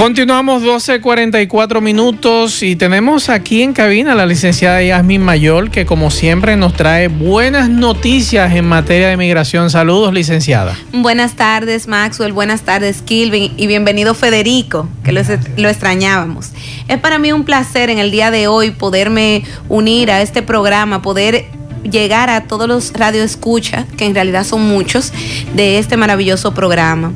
[0.00, 6.10] Continuamos 12.44 minutos y tenemos aquí en cabina a la licenciada Yasmin Mayor que como
[6.10, 9.68] siempre nos trae buenas noticias en materia de migración.
[9.68, 10.74] Saludos licenciada.
[10.94, 15.20] Buenas tardes Maxwell, buenas tardes Kilvin y bienvenido Federico, que lo,
[15.58, 16.52] lo extrañábamos.
[16.88, 21.02] Es para mí un placer en el día de hoy poderme unir a este programa,
[21.02, 21.44] poder
[21.82, 25.12] llegar a todos los radioescuchas, que en realidad son muchos,
[25.54, 27.12] de este maravilloso programa.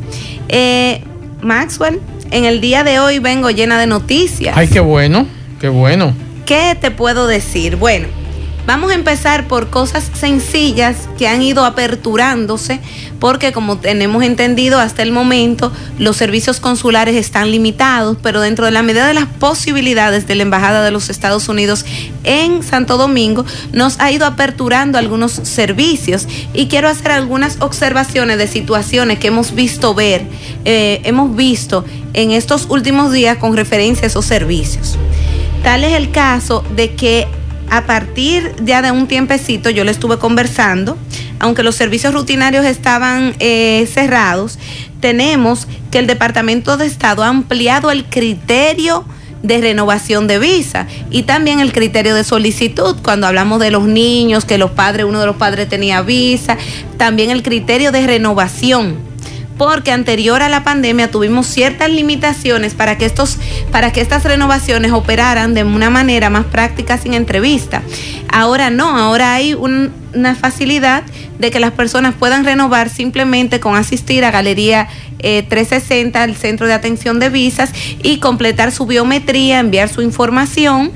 [0.49, 1.03] Eh,
[1.41, 4.57] Maxwell, en el día de hoy vengo llena de noticias.
[4.57, 5.27] Ay, qué bueno,
[5.61, 6.15] qué bueno.
[6.47, 7.77] ¿Qué te puedo decir?
[7.77, 8.09] Bueno,
[8.67, 12.81] vamos a empezar por cosas sencillas que han ido aperturándose
[13.19, 18.71] porque como tenemos entendido hasta el momento los servicios consulares están limitados, pero dentro de
[18.71, 21.85] la medida de las posibilidades de la Embajada de los Estados Unidos
[22.25, 28.47] en Santo Domingo nos ha ido aperturando algunos servicios y quiero hacer algunas observaciones de
[28.47, 30.27] situaciones que hemos visto ver,
[30.65, 34.99] eh, hemos visto en estos últimos días con referencia a esos servicios.
[35.63, 37.27] Tal es el caso de que
[37.71, 40.97] a partir ya de un tiempecito yo le estuve conversando,
[41.39, 44.59] aunque los servicios rutinarios estaban eh, cerrados,
[45.01, 49.05] tenemos que el Departamento de Estado ha ampliado el criterio
[49.43, 52.97] de renovación de visa y también el criterio de solicitud.
[53.03, 56.57] Cuando hablamos de los niños que los padres uno de los padres tenía visa
[56.97, 59.14] también el criterio de renovación
[59.57, 63.39] porque anterior a la pandemia tuvimos ciertas limitaciones para que estos
[63.71, 67.83] para que estas renovaciones operaran de una manera más práctica sin entrevista.
[68.29, 71.05] Ahora no, ahora hay una facilidad
[71.39, 74.89] de que las personas puedan renovar simplemente con asistir a Galería
[75.21, 77.71] 360, al Centro de Atención de Visas,
[78.03, 80.93] y completar su biometría, enviar su información,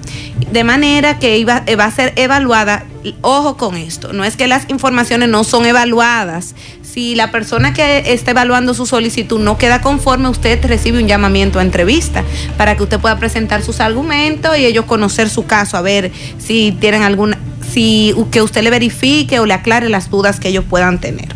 [0.53, 2.85] de manera que iba, va a ser evaluada.
[3.23, 6.55] Ojo con esto, no es que las informaciones no son evaluadas,
[6.99, 11.61] si la persona que está evaluando su solicitud no queda conforme, usted recibe un llamamiento
[11.61, 12.25] a entrevista
[12.57, 16.77] para que usted pueda presentar sus argumentos y ellos conocer su caso, a ver si
[16.81, 17.39] tienen alguna,
[17.73, 21.29] si que usted le verifique o le aclare las dudas que ellos puedan tener.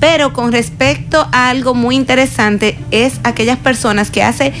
[0.00, 4.52] Pero con respecto a algo muy interesante es aquellas personas que hace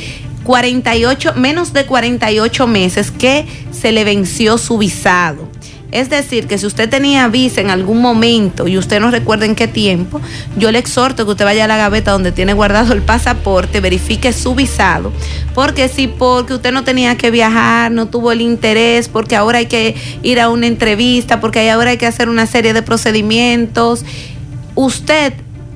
[0.44, 5.45] 48, menos de 48 meses que se le venció su visado.
[5.92, 9.54] Es decir, que si usted tenía visa en algún momento y usted no recuerda en
[9.54, 10.20] qué tiempo,
[10.56, 14.32] yo le exhorto que usted vaya a la gaveta donde tiene guardado el pasaporte, verifique
[14.32, 15.12] su visado,
[15.54, 19.66] porque si porque usted no tenía que viajar, no tuvo el interés, porque ahora hay
[19.66, 24.04] que ir a una entrevista, porque ahora hay que hacer una serie de procedimientos,
[24.74, 25.32] usted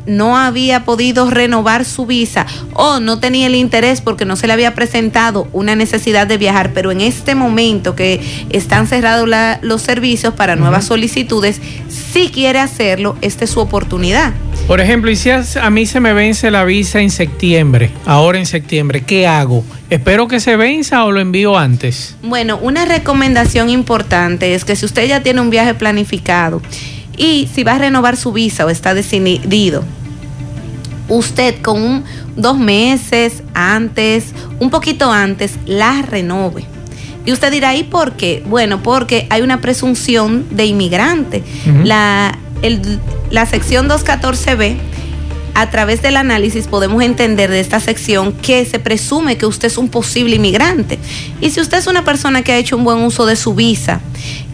[0.07, 4.53] no había podido renovar su visa o no tenía el interés porque no se le
[4.53, 8.21] había presentado una necesidad de viajar, pero en este momento que
[8.51, 14.33] están cerrados la- los servicios para nuevas solicitudes, si quiere hacerlo, esta es su oportunidad.
[14.67, 18.47] Por ejemplo, y si a mí se me vence la visa en septiembre, ahora en
[18.47, 19.65] septiembre, ¿qué hago?
[19.91, 22.15] ¿Espero que se venza o lo envío antes?
[22.23, 26.63] Bueno, una recomendación importante es que si usted ya tiene un viaje planificado
[27.21, 29.85] y si va a renovar su visa o está decidido,
[31.09, 32.05] usted con un-
[32.37, 34.27] dos meses antes,
[34.59, 36.65] un poquito antes, la renove.
[37.27, 38.43] Y usted dirá, ¿y por qué?
[38.49, 41.43] Bueno, porque hay una presunción de inmigrante.
[41.85, 42.99] La, el-
[43.31, 44.77] la sección 214B
[45.55, 49.77] a través del análisis podemos entender de esta sección que se presume que usted es
[49.77, 50.99] un posible inmigrante.
[51.43, 54.01] Y si usted es una persona que ha hecho un buen uso de su visa,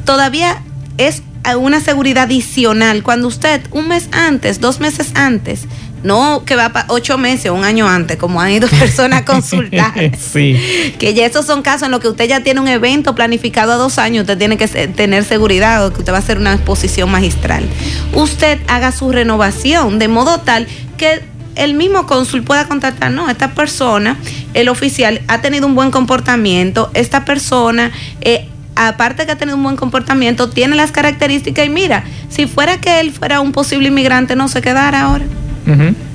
[0.05, 0.62] todavía
[0.99, 1.23] es
[1.55, 5.66] una seguridad adicional cuando usted un mes antes, dos meses antes,
[6.03, 9.24] no que va para ocho meses o un año antes, como han ido personas a
[9.24, 10.94] consultar, sí.
[10.99, 13.76] que ya esos son casos en los que usted ya tiene un evento planificado a
[13.76, 17.11] dos años, usted tiene que tener seguridad o que usted va a hacer una exposición
[17.11, 17.64] magistral.
[18.12, 20.66] Usted haga su renovación de modo tal
[20.97, 21.22] que
[21.57, 24.18] el mismo cónsul pueda contactar, no, esta persona,
[24.55, 29.62] el oficial, ha tenido un buen comportamiento, esta persona, eh, aparte que ha tenido un
[29.62, 34.37] buen comportamiento, tiene las características y mira, si fuera que él fuera un posible inmigrante,
[34.37, 35.24] no se quedara ahora.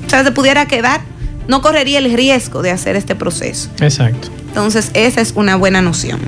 [0.06, 1.02] O sea, se pudiera quedar,
[1.48, 3.68] no correría el riesgo de hacer este proceso.
[3.80, 4.28] Exacto.
[4.48, 6.20] Entonces, esa es una buena noción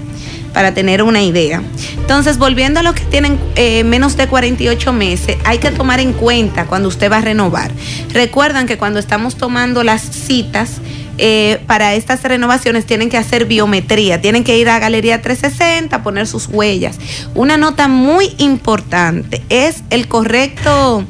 [0.54, 1.62] para tener una idea.
[1.98, 6.12] Entonces, volviendo a los que tienen eh, menos de 48 meses, hay que tomar en
[6.12, 7.70] cuenta cuando usted va a renovar.
[8.12, 10.80] Recuerdan que cuando estamos tomando las citas,
[11.18, 16.26] eh, para estas renovaciones tienen que hacer biometría, tienen que ir a Galería 360, poner
[16.26, 16.98] sus huellas.
[17.34, 21.04] Una nota muy importante es el correcto,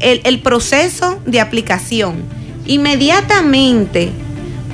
[0.00, 2.22] el, el proceso de aplicación.
[2.66, 4.12] Inmediatamente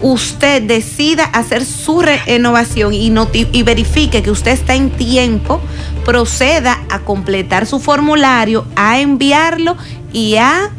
[0.01, 3.13] usted decida hacer su renovación y,
[3.53, 5.61] y verifique que usted está en tiempo,
[6.05, 9.77] proceda a completar su formulario, a enviarlo
[10.13, 10.71] y a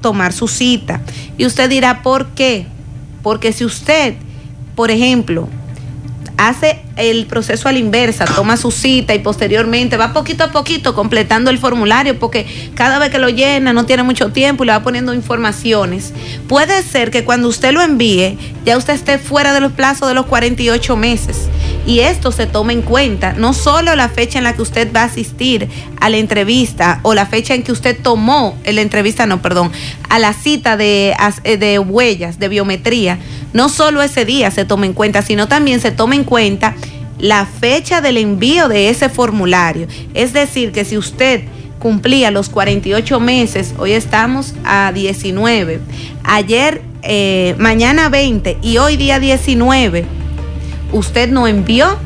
[0.00, 1.00] tomar su cita.
[1.38, 2.66] Y usted dirá, ¿por qué?
[3.24, 4.14] Porque si usted,
[4.76, 5.48] por ejemplo,
[6.36, 10.94] hace el proceso a la inversa, toma su cita y posteriormente va poquito a poquito
[10.94, 14.72] completando el formulario porque cada vez que lo llena no tiene mucho tiempo y le
[14.74, 16.12] va poniendo informaciones.
[16.46, 20.14] Puede ser que cuando usted lo envíe ya usted esté fuera de los plazos de
[20.14, 21.48] los 48 meses
[21.86, 25.02] y esto se toma en cuenta, no solo la fecha en la que usted va
[25.02, 25.68] a asistir
[26.00, 29.70] a la entrevista o la fecha en que usted tomó la entrevista, no, perdón,
[30.08, 31.14] a la cita de,
[31.44, 33.18] eh, de huellas, de biometría,
[33.52, 36.74] no solo ese día se toma en cuenta, sino también se toma en cuenta
[37.18, 39.86] la fecha del envío de ese formulario.
[40.14, 41.42] Es decir, que si usted
[41.78, 45.80] cumplía los 48 meses, hoy estamos a 19,
[46.24, 50.04] ayer, eh, mañana 20 y hoy día 19,
[50.94, 51.98] usted no envió,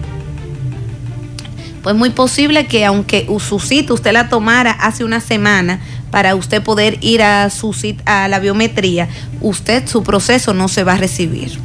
[1.82, 5.80] pues muy posible que aunque su cita usted la tomara hace una semana
[6.11, 9.09] para usted poder ir a su cita, a la biometría,
[9.41, 11.59] usted su proceso no se va a recibir.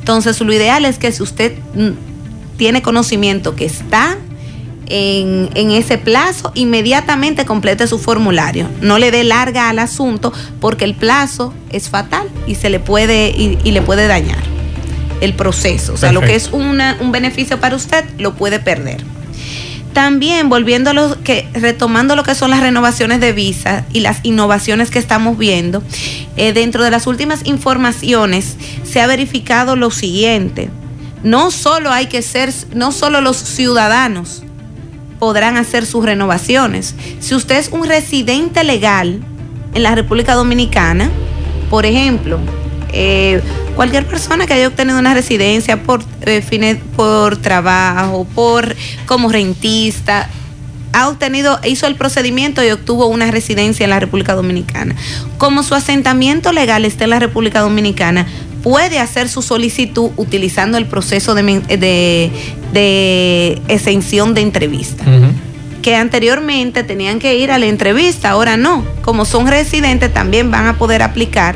[0.00, 4.18] Entonces lo ideal es que si usted mm, tiene conocimiento que está
[4.88, 8.68] en, en ese plazo, inmediatamente complete su formulario.
[8.80, 13.30] No le dé larga al asunto porque el plazo es fatal y se le puede
[13.30, 14.55] y, y le puede dañar
[15.20, 15.94] el proceso.
[15.94, 19.02] O sea, lo que es una- un beneficio para usted lo puede perder.
[19.92, 24.18] También volviendo a lo que, retomando lo que son las renovaciones de visa y las
[24.24, 25.82] innovaciones que estamos viendo,
[26.36, 30.68] eh, dentro de las últimas informaciones se ha verificado lo siguiente.
[31.22, 34.42] No solo hay que ser, no solo los ciudadanos
[35.18, 36.94] podrán hacer sus renovaciones.
[37.20, 39.20] Si usted es un residente legal
[39.72, 41.10] en la República Dominicana,
[41.70, 42.38] por ejemplo,
[42.98, 43.42] eh,
[43.74, 48.74] cualquier persona que haya obtenido una residencia por eh, fines, por trabajo, por
[49.06, 50.30] como rentista,
[50.92, 54.96] ha obtenido, hizo el procedimiento y obtuvo una residencia en la República Dominicana.
[55.36, 58.26] Como su asentamiento legal está en la República Dominicana,
[58.62, 62.30] puede hacer su solicitud utilizando el proceso de,
[62.72, 65.04] de exención de entrevista
[65.82, 68.84] que anteriormente tenían que ir a la entrevista, ahora no.
[69.02, 71.54] Como son residentes, también van a poder aplicar,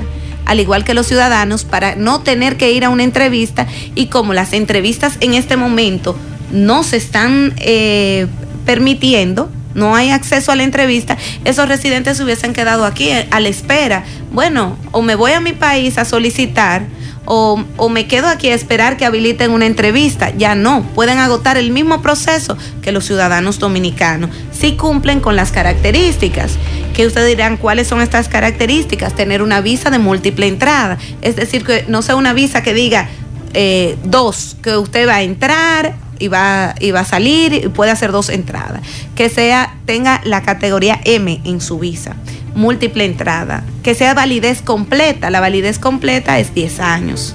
[0.51, 3.69] al igual que los ciudadanos, para no tener que ir a una entrevista.
[3.95, 6.17] Y como las entrevistas en este momento
[6.51, 8.27] no se están eh,
[8.67, 13.39] permitiendo, no hay acceso a la entrevista, esos residentes se hubiesen quedado aquí eh, a
[13.39, 14.03] la espera.
[14.33, 16.83] Bueno, o me voy a mi país a solicitar
[17.27, 20.33] o, o me quedo aquí a esperar que habiliten una entrevista.
[20.37, 25.53] Ya no, pueden agotar el mismo proceso que los ciudadanos dominicanos si cumplen con las
[25.53, 26.59] características.
[26.95, 29.15] Que ustedes dirán, ¿cuáles son estas características?
[29.15, 30.99] Tener una visa de múltiple entrada.
[31.23, 33.09] Es decir, que no sea una visa que diga
[33.55, 37.91] eh, dos, que usted va a entrar y va, y va a salir y puede
[37.91, 38.83] hacer dos entradas.
[39.15, 42.17] Que sea, tenga la categoría M en su visa
[42.55, 45.31] múltiple entrada, que sea validez completa.
[45.31, 47.35] La validez completa es 10 años,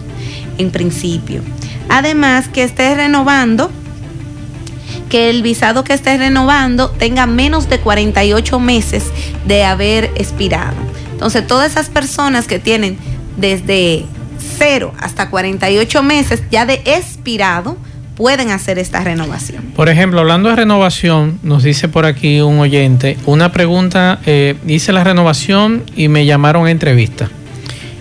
[0.57, 1.41] en principio.
[1.89, 3.71] Además, que esté renovando,
[5.09, 9.05] que el visado que esté renovando tenga menos de 48 meses
[9.45, 10.75] de haber expirado.
[11.11, 12.97] Entonces, todas esas personas que tienen
[13.37, 14.05] desde
[14.57, 17.77] 0 hasta 48 meses ya de expirado,
[18.15, 19.63] pueden hacer esta renovación.
[19.75, 24.93] Por ejemplo, hablando de renovación, nos dice por aquí un oyente, una pregunta, eh, hice
[24.93, 27.29] la renovación y me llamaron a entrevista.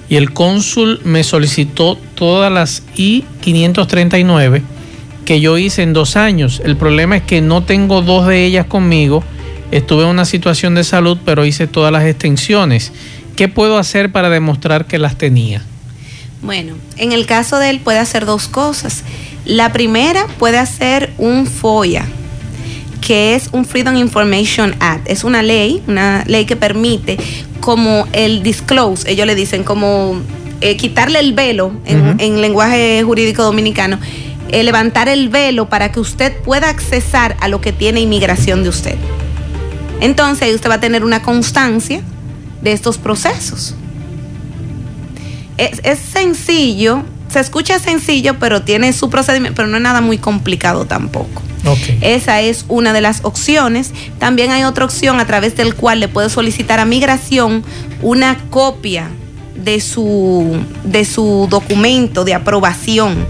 [0.08, 4.62] Y el cónsul me solicitó todas las I-539
[5.24, 6.60] que yo hice en dos años.
[6.64, 9.24] El problema es que no tengo dos de ellas conmigo.
[9.70, 12.92] Estuve en una situación de salud, pero hice todas las extensiones.
[13.36, 15.62] ¿Qué puedo hacer para demostrar que las tenía?
[16.42, 19.02] Bueno, en el caso de él puede hacer dos cosas.
[19.44, 22.06] La primera puede hacer un FOIA,
[23.00, 25.08] que es un Freedom Information Act.
[25.08, 27.16] Es una ley, una ley que permite
[27.60, 30.20] como el disclose, ellos le dicen como
[30.60, 33.98] eh, quitarle el velo en, en lenguaje jurídico dominicano,
[34.48, 38.68] eh, levantar el velo para que usted pueda accesar a lo que tiene inmigración de
[38.68, 38.96] usted.
[40.00, 42.02] Entonces ahí usted va a tener una constancia
[42.62, 43.74] de estos procesos.
[45.56, 50.18] Es, es sencillo, se escucha sencillo, pero tiene su procedimiento, pero no es nada muy
[50.18, 51.42] complicado tampoco.
[52.00, 53.92] Esa es una de las opciones.
[54.18, 57.64] También hay otra opción a través del cual le puede solicitar a migración
[58.02, 59.08] una copia
[59.64, 63.26] de su, de su documento de aprobación.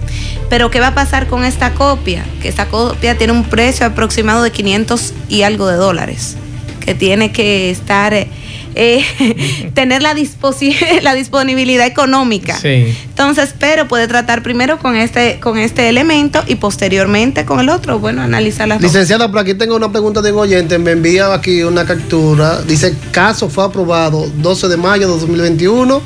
[0.51, 2.25] Pero ¿qué va a pasar con esta copia?
[2.43, 6.37] Que esta copia tiene un precio aproximado de 500 y algo de dólares,
[6.81, 8.13] que tiene que estar...
[8.15, 8.29] eh,
[8.77, 12.59] eh, tener la, disposi- la disponibilidad económica.
[12.59, 12.93] Sí.
[13.09, 18.01] Entonces, pero puede tratar primero con este, con este elemento y posteriormente con el otro.
[18.01, 18.91] Bueno, analizar las dos.
[18.91, 20.77] Licenciada, por aquí tengo una pregunta de un oyente.
[20.81, 22.63] Me envía aquí una captura.
[22.63, 26.03] Dice, caso fue aprobado 12 de mayo de 2021,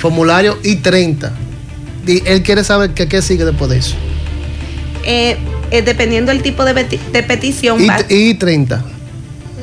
[0.00, 1.30] formulario I-30.
[2.06, 3.94] Y él quiere saber qué, qué sigue después de eso.
[5.04, 5.36] Eh,
[5.70, 8.80] eh, dependiendo del tipo de, peti- de petición, va- I- I-30.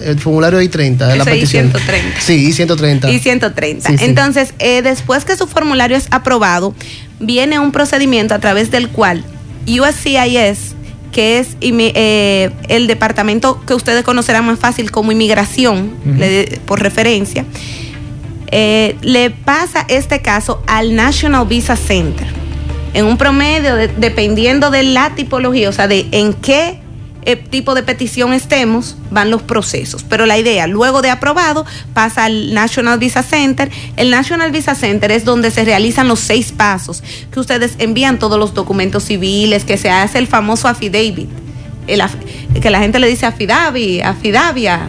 [0.04, 1.68] El formulario I-30 es la petición.
[1.74, 2.20] I-130.
[2.20, 3.12] Sí, I-130.
[3.12, 3.90] y 130.
[3.90, 4.06] Sí, sí.
[4.06, 6.74] Entonces, eh, después que su formulario es aprobado,
[7.20, 9.24] viene un procedimiento a través del cual
[9.68, 10.76] USCIS,
[11.12, 17.44] que es eh, el departamento que ustedes conocerán más fácil como inmigración, le- por referencia,
[18.52, 22.28] eh, le pasa este caso al National Visa Center.
[22.94, 26.80] En un promedio, de- dependiendo de la tipología, o sea, de en qué
[27.26, 30.06] eh, tipo de petición estemos, van los procesos.
[30.08, 33.70] Pero la idea, luego de aprobado, pasa al National Visa Center.
[33.98, 38.40] El National Visa Center es donde se realizan los seis pasos, que ustedes envían todos
[38.40, 41.30] los documentos civiles, que se hace el famoso affidavit.
[41.86, 44.88] Que la gente le dice affidavit, affidavia,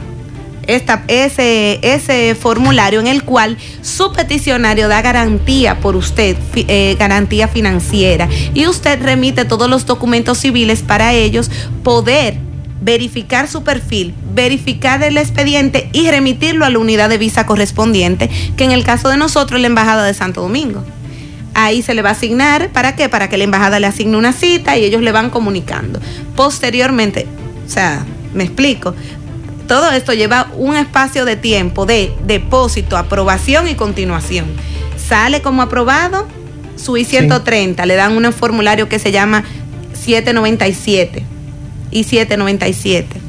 [0.69, 8.67] ese, formulario en el cual su peticionario da garantía por usted, eh, garantía financiera, y
[8.67, 11.51] usted remite todos los documentos civiles para ellos
[11.83, 12.39] poder
[12.81, 18.65] verificar su perfil, verificar el expediente y remitirlo a la unidad de visa correspondiente, que
[18.65, 20.85] en el caso de nosotros la Embajada de Santo Domingo.
[21.55, 23.09] Ahí se le va a asignar, ¿para qué?
[23.09, 25.99] Para que la embajada le asigne una cita y ellos le van comunicando.
[26.37, 27.27] Posteriormente,
[27.67, 28.95] o sea, me explico,
[29.69, 34.47] todo esto lleva un espacio de tiempo de depósito, aprobación y continuación.
[34.97, 36.27] Sale como aprobado
[36.77, 39.45] su I-130, le dan un formulario que se llama
[39.93, 41.25] 797
[41.91, 43.21] y 797.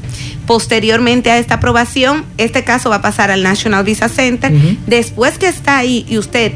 [0.48, 4.52] Posteriormente a esta aprobación, este caso va a pasar al National Visa Center.
[4.88, 6.54] Después que está ahí y usted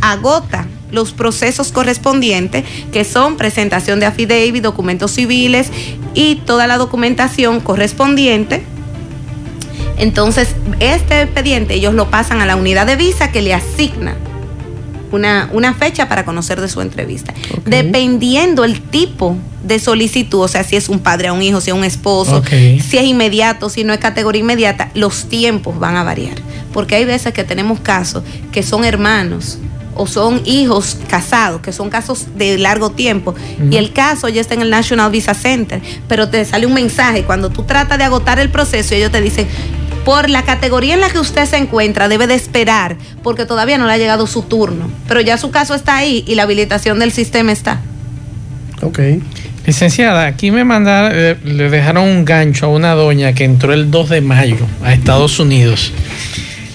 [0.00, 5.70] agota los procesos correspondientes, que son presentación de affidavit, documentos civiles
[6.14, 8.62] y toda la documentación correspondiente.
[9.98, 14.16] Entonces, este expediente ellos lo pasan a la unidad de visa que le asigna
[15.12, 17.34] una, una fecha para conocer de su entrevista.
[17.64, 21.70] Dependiendo el tipo de solicitud, o sea, si es un padre a un hijo, si
[21.70, 26.04] es un esposo, si es inmediato, si no es categoría inmediata, los tiempos van a
[26.04, 26.36] variar.
[26.72, 28.22] Porque hay veces que tenemos casos
[28.52, 29.58] que son hermanos
[29.98, 33.34] o son hijos casados, que son casos de largo tiempo,
[33.70, 37.24] y el caso ya está en el National Visa Center, pero te sale un mensaje
[37.24, 39.46] cuando tú tratas de agotar el proceso, ellos te dicen,
[40.04, 43.86] por la categoría en la que usted se encuentra, debe de esperar, porque todavía no
[43.86, 47.12] le ha llegado su turno, pero ya su caso está ahí y la habilitación del
[47.12, 47.80] sistema está.
[48.80, 49.00] Ok.
[49.66, 53.90] Licenciada, aquí me mandaron, le, le dejaron un gancho a una doña que entró el
[53.90, 55.92] 2 de mayo a Estados Unidos.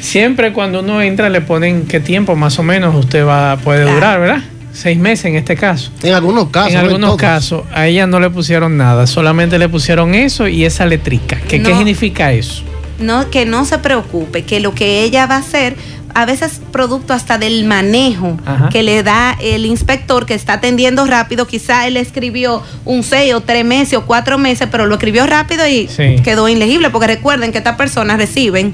[0.04, 4.20] Siempre cuando uno entra le ponen qué tiempo más o menos usted va puede durar,
[4.20, 4.44] ¿verdad?
[4.74, 5.92] Seis meses en este caso.
[6.04, 6.72] En algunos casos.
[6.74, 10.66] En no algunos casos, a ella no le pusieron nada, solamente le pusieron eso y
[10.66, 11.40] esa letrica.
[11.48, 12.64] ¿Qué, ¿qué significa eso?
[13.00, 15.76] No, que no se preocupe, que lo que ella va a hacer,
[16.14, 18.68] a veces producto hasta del manejo Ajá.
[18.70, 23.40] que le da el inspector que está atendiendo rápido, quizá él escribió un seis o
[23.42, 26.18] tres meses o cuatro meses, pero lo escribió rápido y Sí.
[26.26, 28.74] quedó ilegible, porque recuerden que estas personas reciben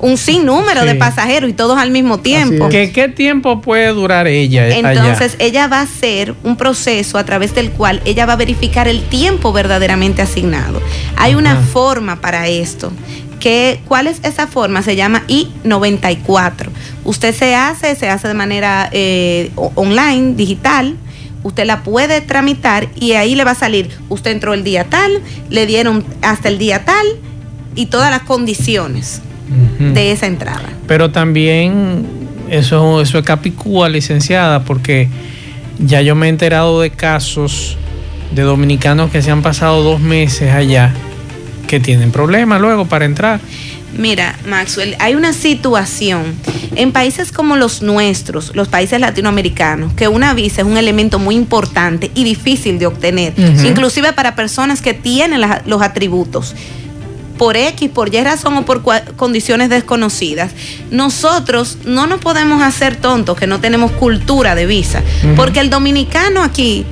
[0.00, 0.86] un sinnúmero Sí.
[0.88, 2.68] de pasajeros y todos al mismo tiempo.
[2.68, 4.92] ¿Qué, ¿Qué tiempo puede durar ella allá?
[4.92, 8.88] Entonces ella va a hacer un proceso a través del cual ella va a verificar
[8.88, 10.80] el tiempo verdaderamente asignado.
[11.16, 12.92] Hay una forma para esto.
[13.40, 14.82] Que, ¿Cuál es esa forma?
[14.82, 16.68] Se llama I-94.
[17.04, 20.96] Usted se hace, se hace de manera eh, online, digital.
[21.42, 25.20] Usted la puede tramitar y ahí le va a salir, usted entró el día tal,
[25.50, 27.06] le dieron hasta el día tal
[27.74, 29.20] y todas las condiciones
[29.78, 30.68] De esa entrada.
[30.86, 32.06] Pero también
[32.50, 35.08] eso, eso es capicúa, licenciada, porque
[35.78, 37.76] ya yo me he enterado de casos
[38.34, 40.92] de dominicanos que se han pasado dos meses allá
[41.66, 43.40] que tienen problemas luego para entrar.
[43.96, 46.34] Mira, Maxwell, hay una situación
[46.74, 51.36] en países como los nuestros, los países latinoamericanos, que una visa es un elemento muy
[51.36, 53.34] importante y difícil de obtener,
[53.64, 56.56] inclusive para personas que tienen los atributos
[57.38, 58.82] por X, por Y razón o por
[59.16, 60.52] condiciones desconocidas.
[60.90, 65.02] Nosotros no nos podemos hacer tontos que no tenemos cultura de visa,
[65.36, 66.86] porque el dominicano aquí,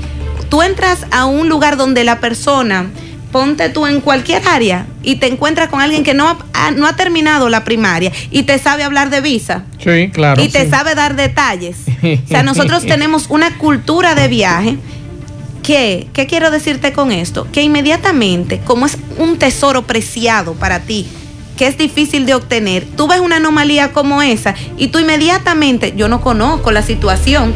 [0.49, 2.90] tú entras a un lugar donde la persona,
[3.30, 6.86] ponte tú en cualquier área y te encuentras con alguien que no ha, ha- no
[6.86, 9.64] ha terminado la primaria y te sabe hablar de visa.
[9.82, 10.43] Sí, claro.
[10.43, 11.76] y te sabe dar detalles.
[12.24, 14.76] O sea, nosotros tenemos una cultura de viaje
[15.63, 17.47] que, ¿qué quiero decirte con esto?
[17.53, 21.07] Que inmediatamente, como es un tesoro preciado para ti,
[21.57, 26.09] que es difícil de obtener, tú ves una anomalía como esa y tú inmediatamente, yo
[26.09, 27.55] no conozco la situación,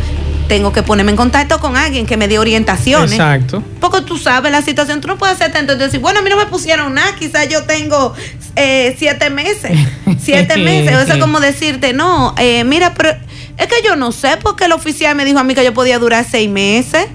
[0.49, 3.13] tengo que ponerme en contacto con alguien que me dé orientaciones.
[3.13, 3.63] Exacto.
[3.81, 6.37] Porque tú sabes la situación, tú no puedes hacer tanto, decir, bueno, a mí no
[6.37, 8.15] me pusieron nada, quizás yo tengo
[8.55, 9.73] eh, siete meses,
[10.21, 13.11] siete meses, eso es como decirte, no, eh, mira, pero
[13.59, 15.99] es que yo no sé porque el oficial me dijo a mí que yo podía
[15.99, 17.07] durar seis meses,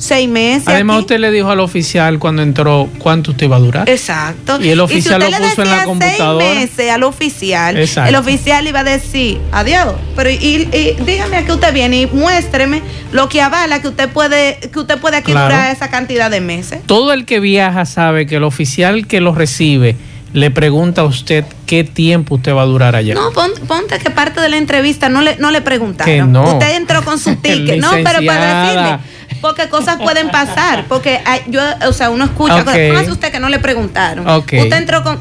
[0.00, 0.66] seis meses.
[0.66, 1.00] Además, aquí.
[1.02, 3.88] usted le dijo al oficial cuando entró cuánto usted iba a durar.
[3.88, 4.58] Exacto.
[4.60, 6.44] Y el oficial si lo puso en la computadora.
[6.46, 7.76] Seis meses al oficial.
[7.78, 8.08] Exacto.
[8.08, 9.94] El oficial iba a decir, adiós.
[10.16, 10.36] Pero y,
[10.72, 12.82] y dígame a qué usted viene y muéstreme
[13.12, 15.54] lo que avala que usted puede, que usted puede aquí Claro.
[15.54, 16.80] durar esa cantidad de meses.
[16.86, 19.96] Todo el que viaja sabe que el oficial que lo recibe
[20.32, 23.14] le pregunta a usted qué tiempo usted va a durar allá.
[23.14, 26.12] No, pon- ponte que parte de la entrevista no le, no le preguntaron.
[26.14, 26.52] Que no.
[26.54, 27.80] Usted entró con su ticket.
[27.80, 29.00] no, pero para Licenciada.
[29.40, 30.84] Porque cosas pueden pasar.
[30.88, 32.56] Porque hay- yo, o sea, uno escucha.
[32.56, 32.64] Ok.
[32.64, 32.78] cosas.
[32.88, 34.28] Póngase usted que no le preguntaron.
[34.28, 34.52] Ok.
[34.60, 35.18] Usted entró con.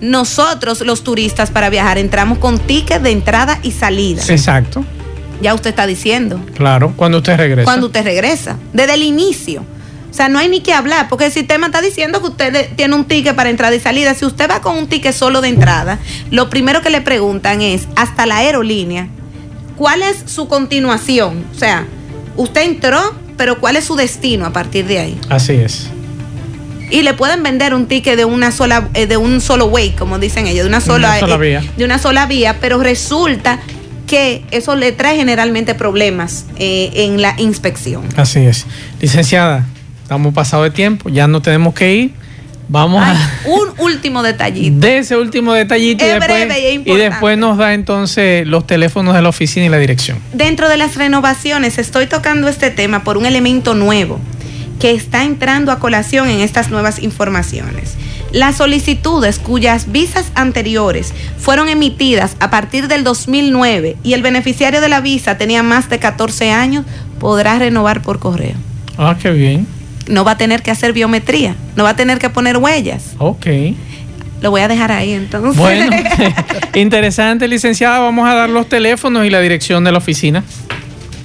[0.00, 4.22] Nosotros, los turistas, para viajar, entramos con ticket de entrada y salida.
[4.28, 4.84] Exacto,
[5.40, 6.40] Ya usted está diciendo.
[6.54, 7.64] claro, cuando usted regresa.
[7.64, 8.56] Cuando usted regresa.
[8.72, 9.64] Desde el inicio.
[10.10, 12.94] O sea, no hay ni que hablar, porque el sistema está diciendo que usted tiene
[12.94, 14.14] un ticket para entrada y salida.
[14.14, 15.98] Si usted va con un ticket solo de entrada,
[16.30, 19.08] lo primero que le preguntan es, hasta la aerolínea,
[19.76, 21.44] ¿cuál es su continuación?
[21.54, 21.86] O sea,
[22.36, 25.20] usted entró, pero ¿cuál es su destino a partir de ahí?
[25.28, 25.88] Así es.
[26.90, 30.18] Y le pueden vender un ticket de una sola, eh, de un solo way, como
[30.18, 31.64] dicen ellos, de una sola, sola eh, vía.
[31.76, 33.58] de una sola vía, pero resulta
[34.06, 38.04] que eso le trae generalmente problemas eh, en la inspección.
[38.16, 38.66] Así es.
[39.00, 39.66] Licenciada,
[40.02, 42.25] estamos pasados de tiempo, ya no tenemos que ir.
[42.68, 43.14] Vamos a
[43.44, 44.80] Un último detallito.
[44.80, 47.10] de ese último detallito y Es después, breve y es y importante.
[47.10, 50.18] después nos da entonces los teléfonos de la oficina y la dirección.
[50.32, 54.18] Dentro de las renovaciones estoy tocando este tema por un elemento nuevo
[54.80, 57.94] que está entrando a colación en estas nuevas informaciones.
[58.32, 64.88] Las solicitudes cuyas visas anteriores fueron emitidas a partir del 2009 y el beneficiario de
[64.88, 66.84] la visa tenía más de 14 años
[67.20, 68.56] podrá renovar por correo.
[68.98, 69.66] Ah, qué bien.
[70.06, 73.14] No va a tener que hacer biometría, no va a tener que poner huellas.
[73.18, 73.46] Ok.
[74.40, 75.56] Lo voy a dejar ahí entonces.
[75.56, 75.96] Bueno,
[76.74, 77.98] interesante, licenciada.
[78.00, 80.44] Vamos a dar los teléfonos y la dirección de la oficina.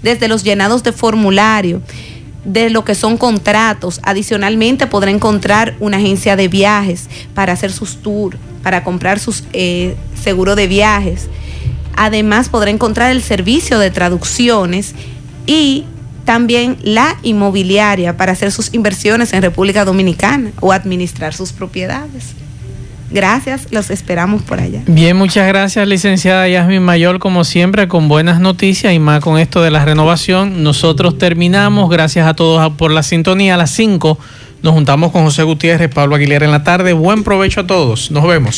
[0.01, 1.81] desde los llenados de formulario
[2.45, 3.99] de lo que son contratos.
[4.03, 9.95] Adicionalmente podrá encontrar una agencia de viajes para hacer sus tours, para comprar sus eh,
[10.21, 11.27] seguros de viajes.
[11.95, 14.95] Además podrá encontrar el servicio de traducciones
[15.45, 15.85] y
[16.25, 22.33] también la inmobiliaria para hacer sus inversiones en República Dominicana o administrar sus propiedades.
[23.11, 24.81] Gracias, los esperamos por allá.
[24.87, 29.61] Bien, muchas gracias, licenciada Yasmin Mayor, como siempre, con buenas noticias y más con esto
[29.61, 30.63] de la renovación.
[30.63, 33.53] Nosotros terminamos, gracias a todos por la sintonía.
[33.53, 34.17] A las 5
[34.63, 36.93] nos juntamos con José Gutiérrez, Pablo Aguilera en la tarde.
[36.93, 38.55] Buen provecho a todos, nos vemos.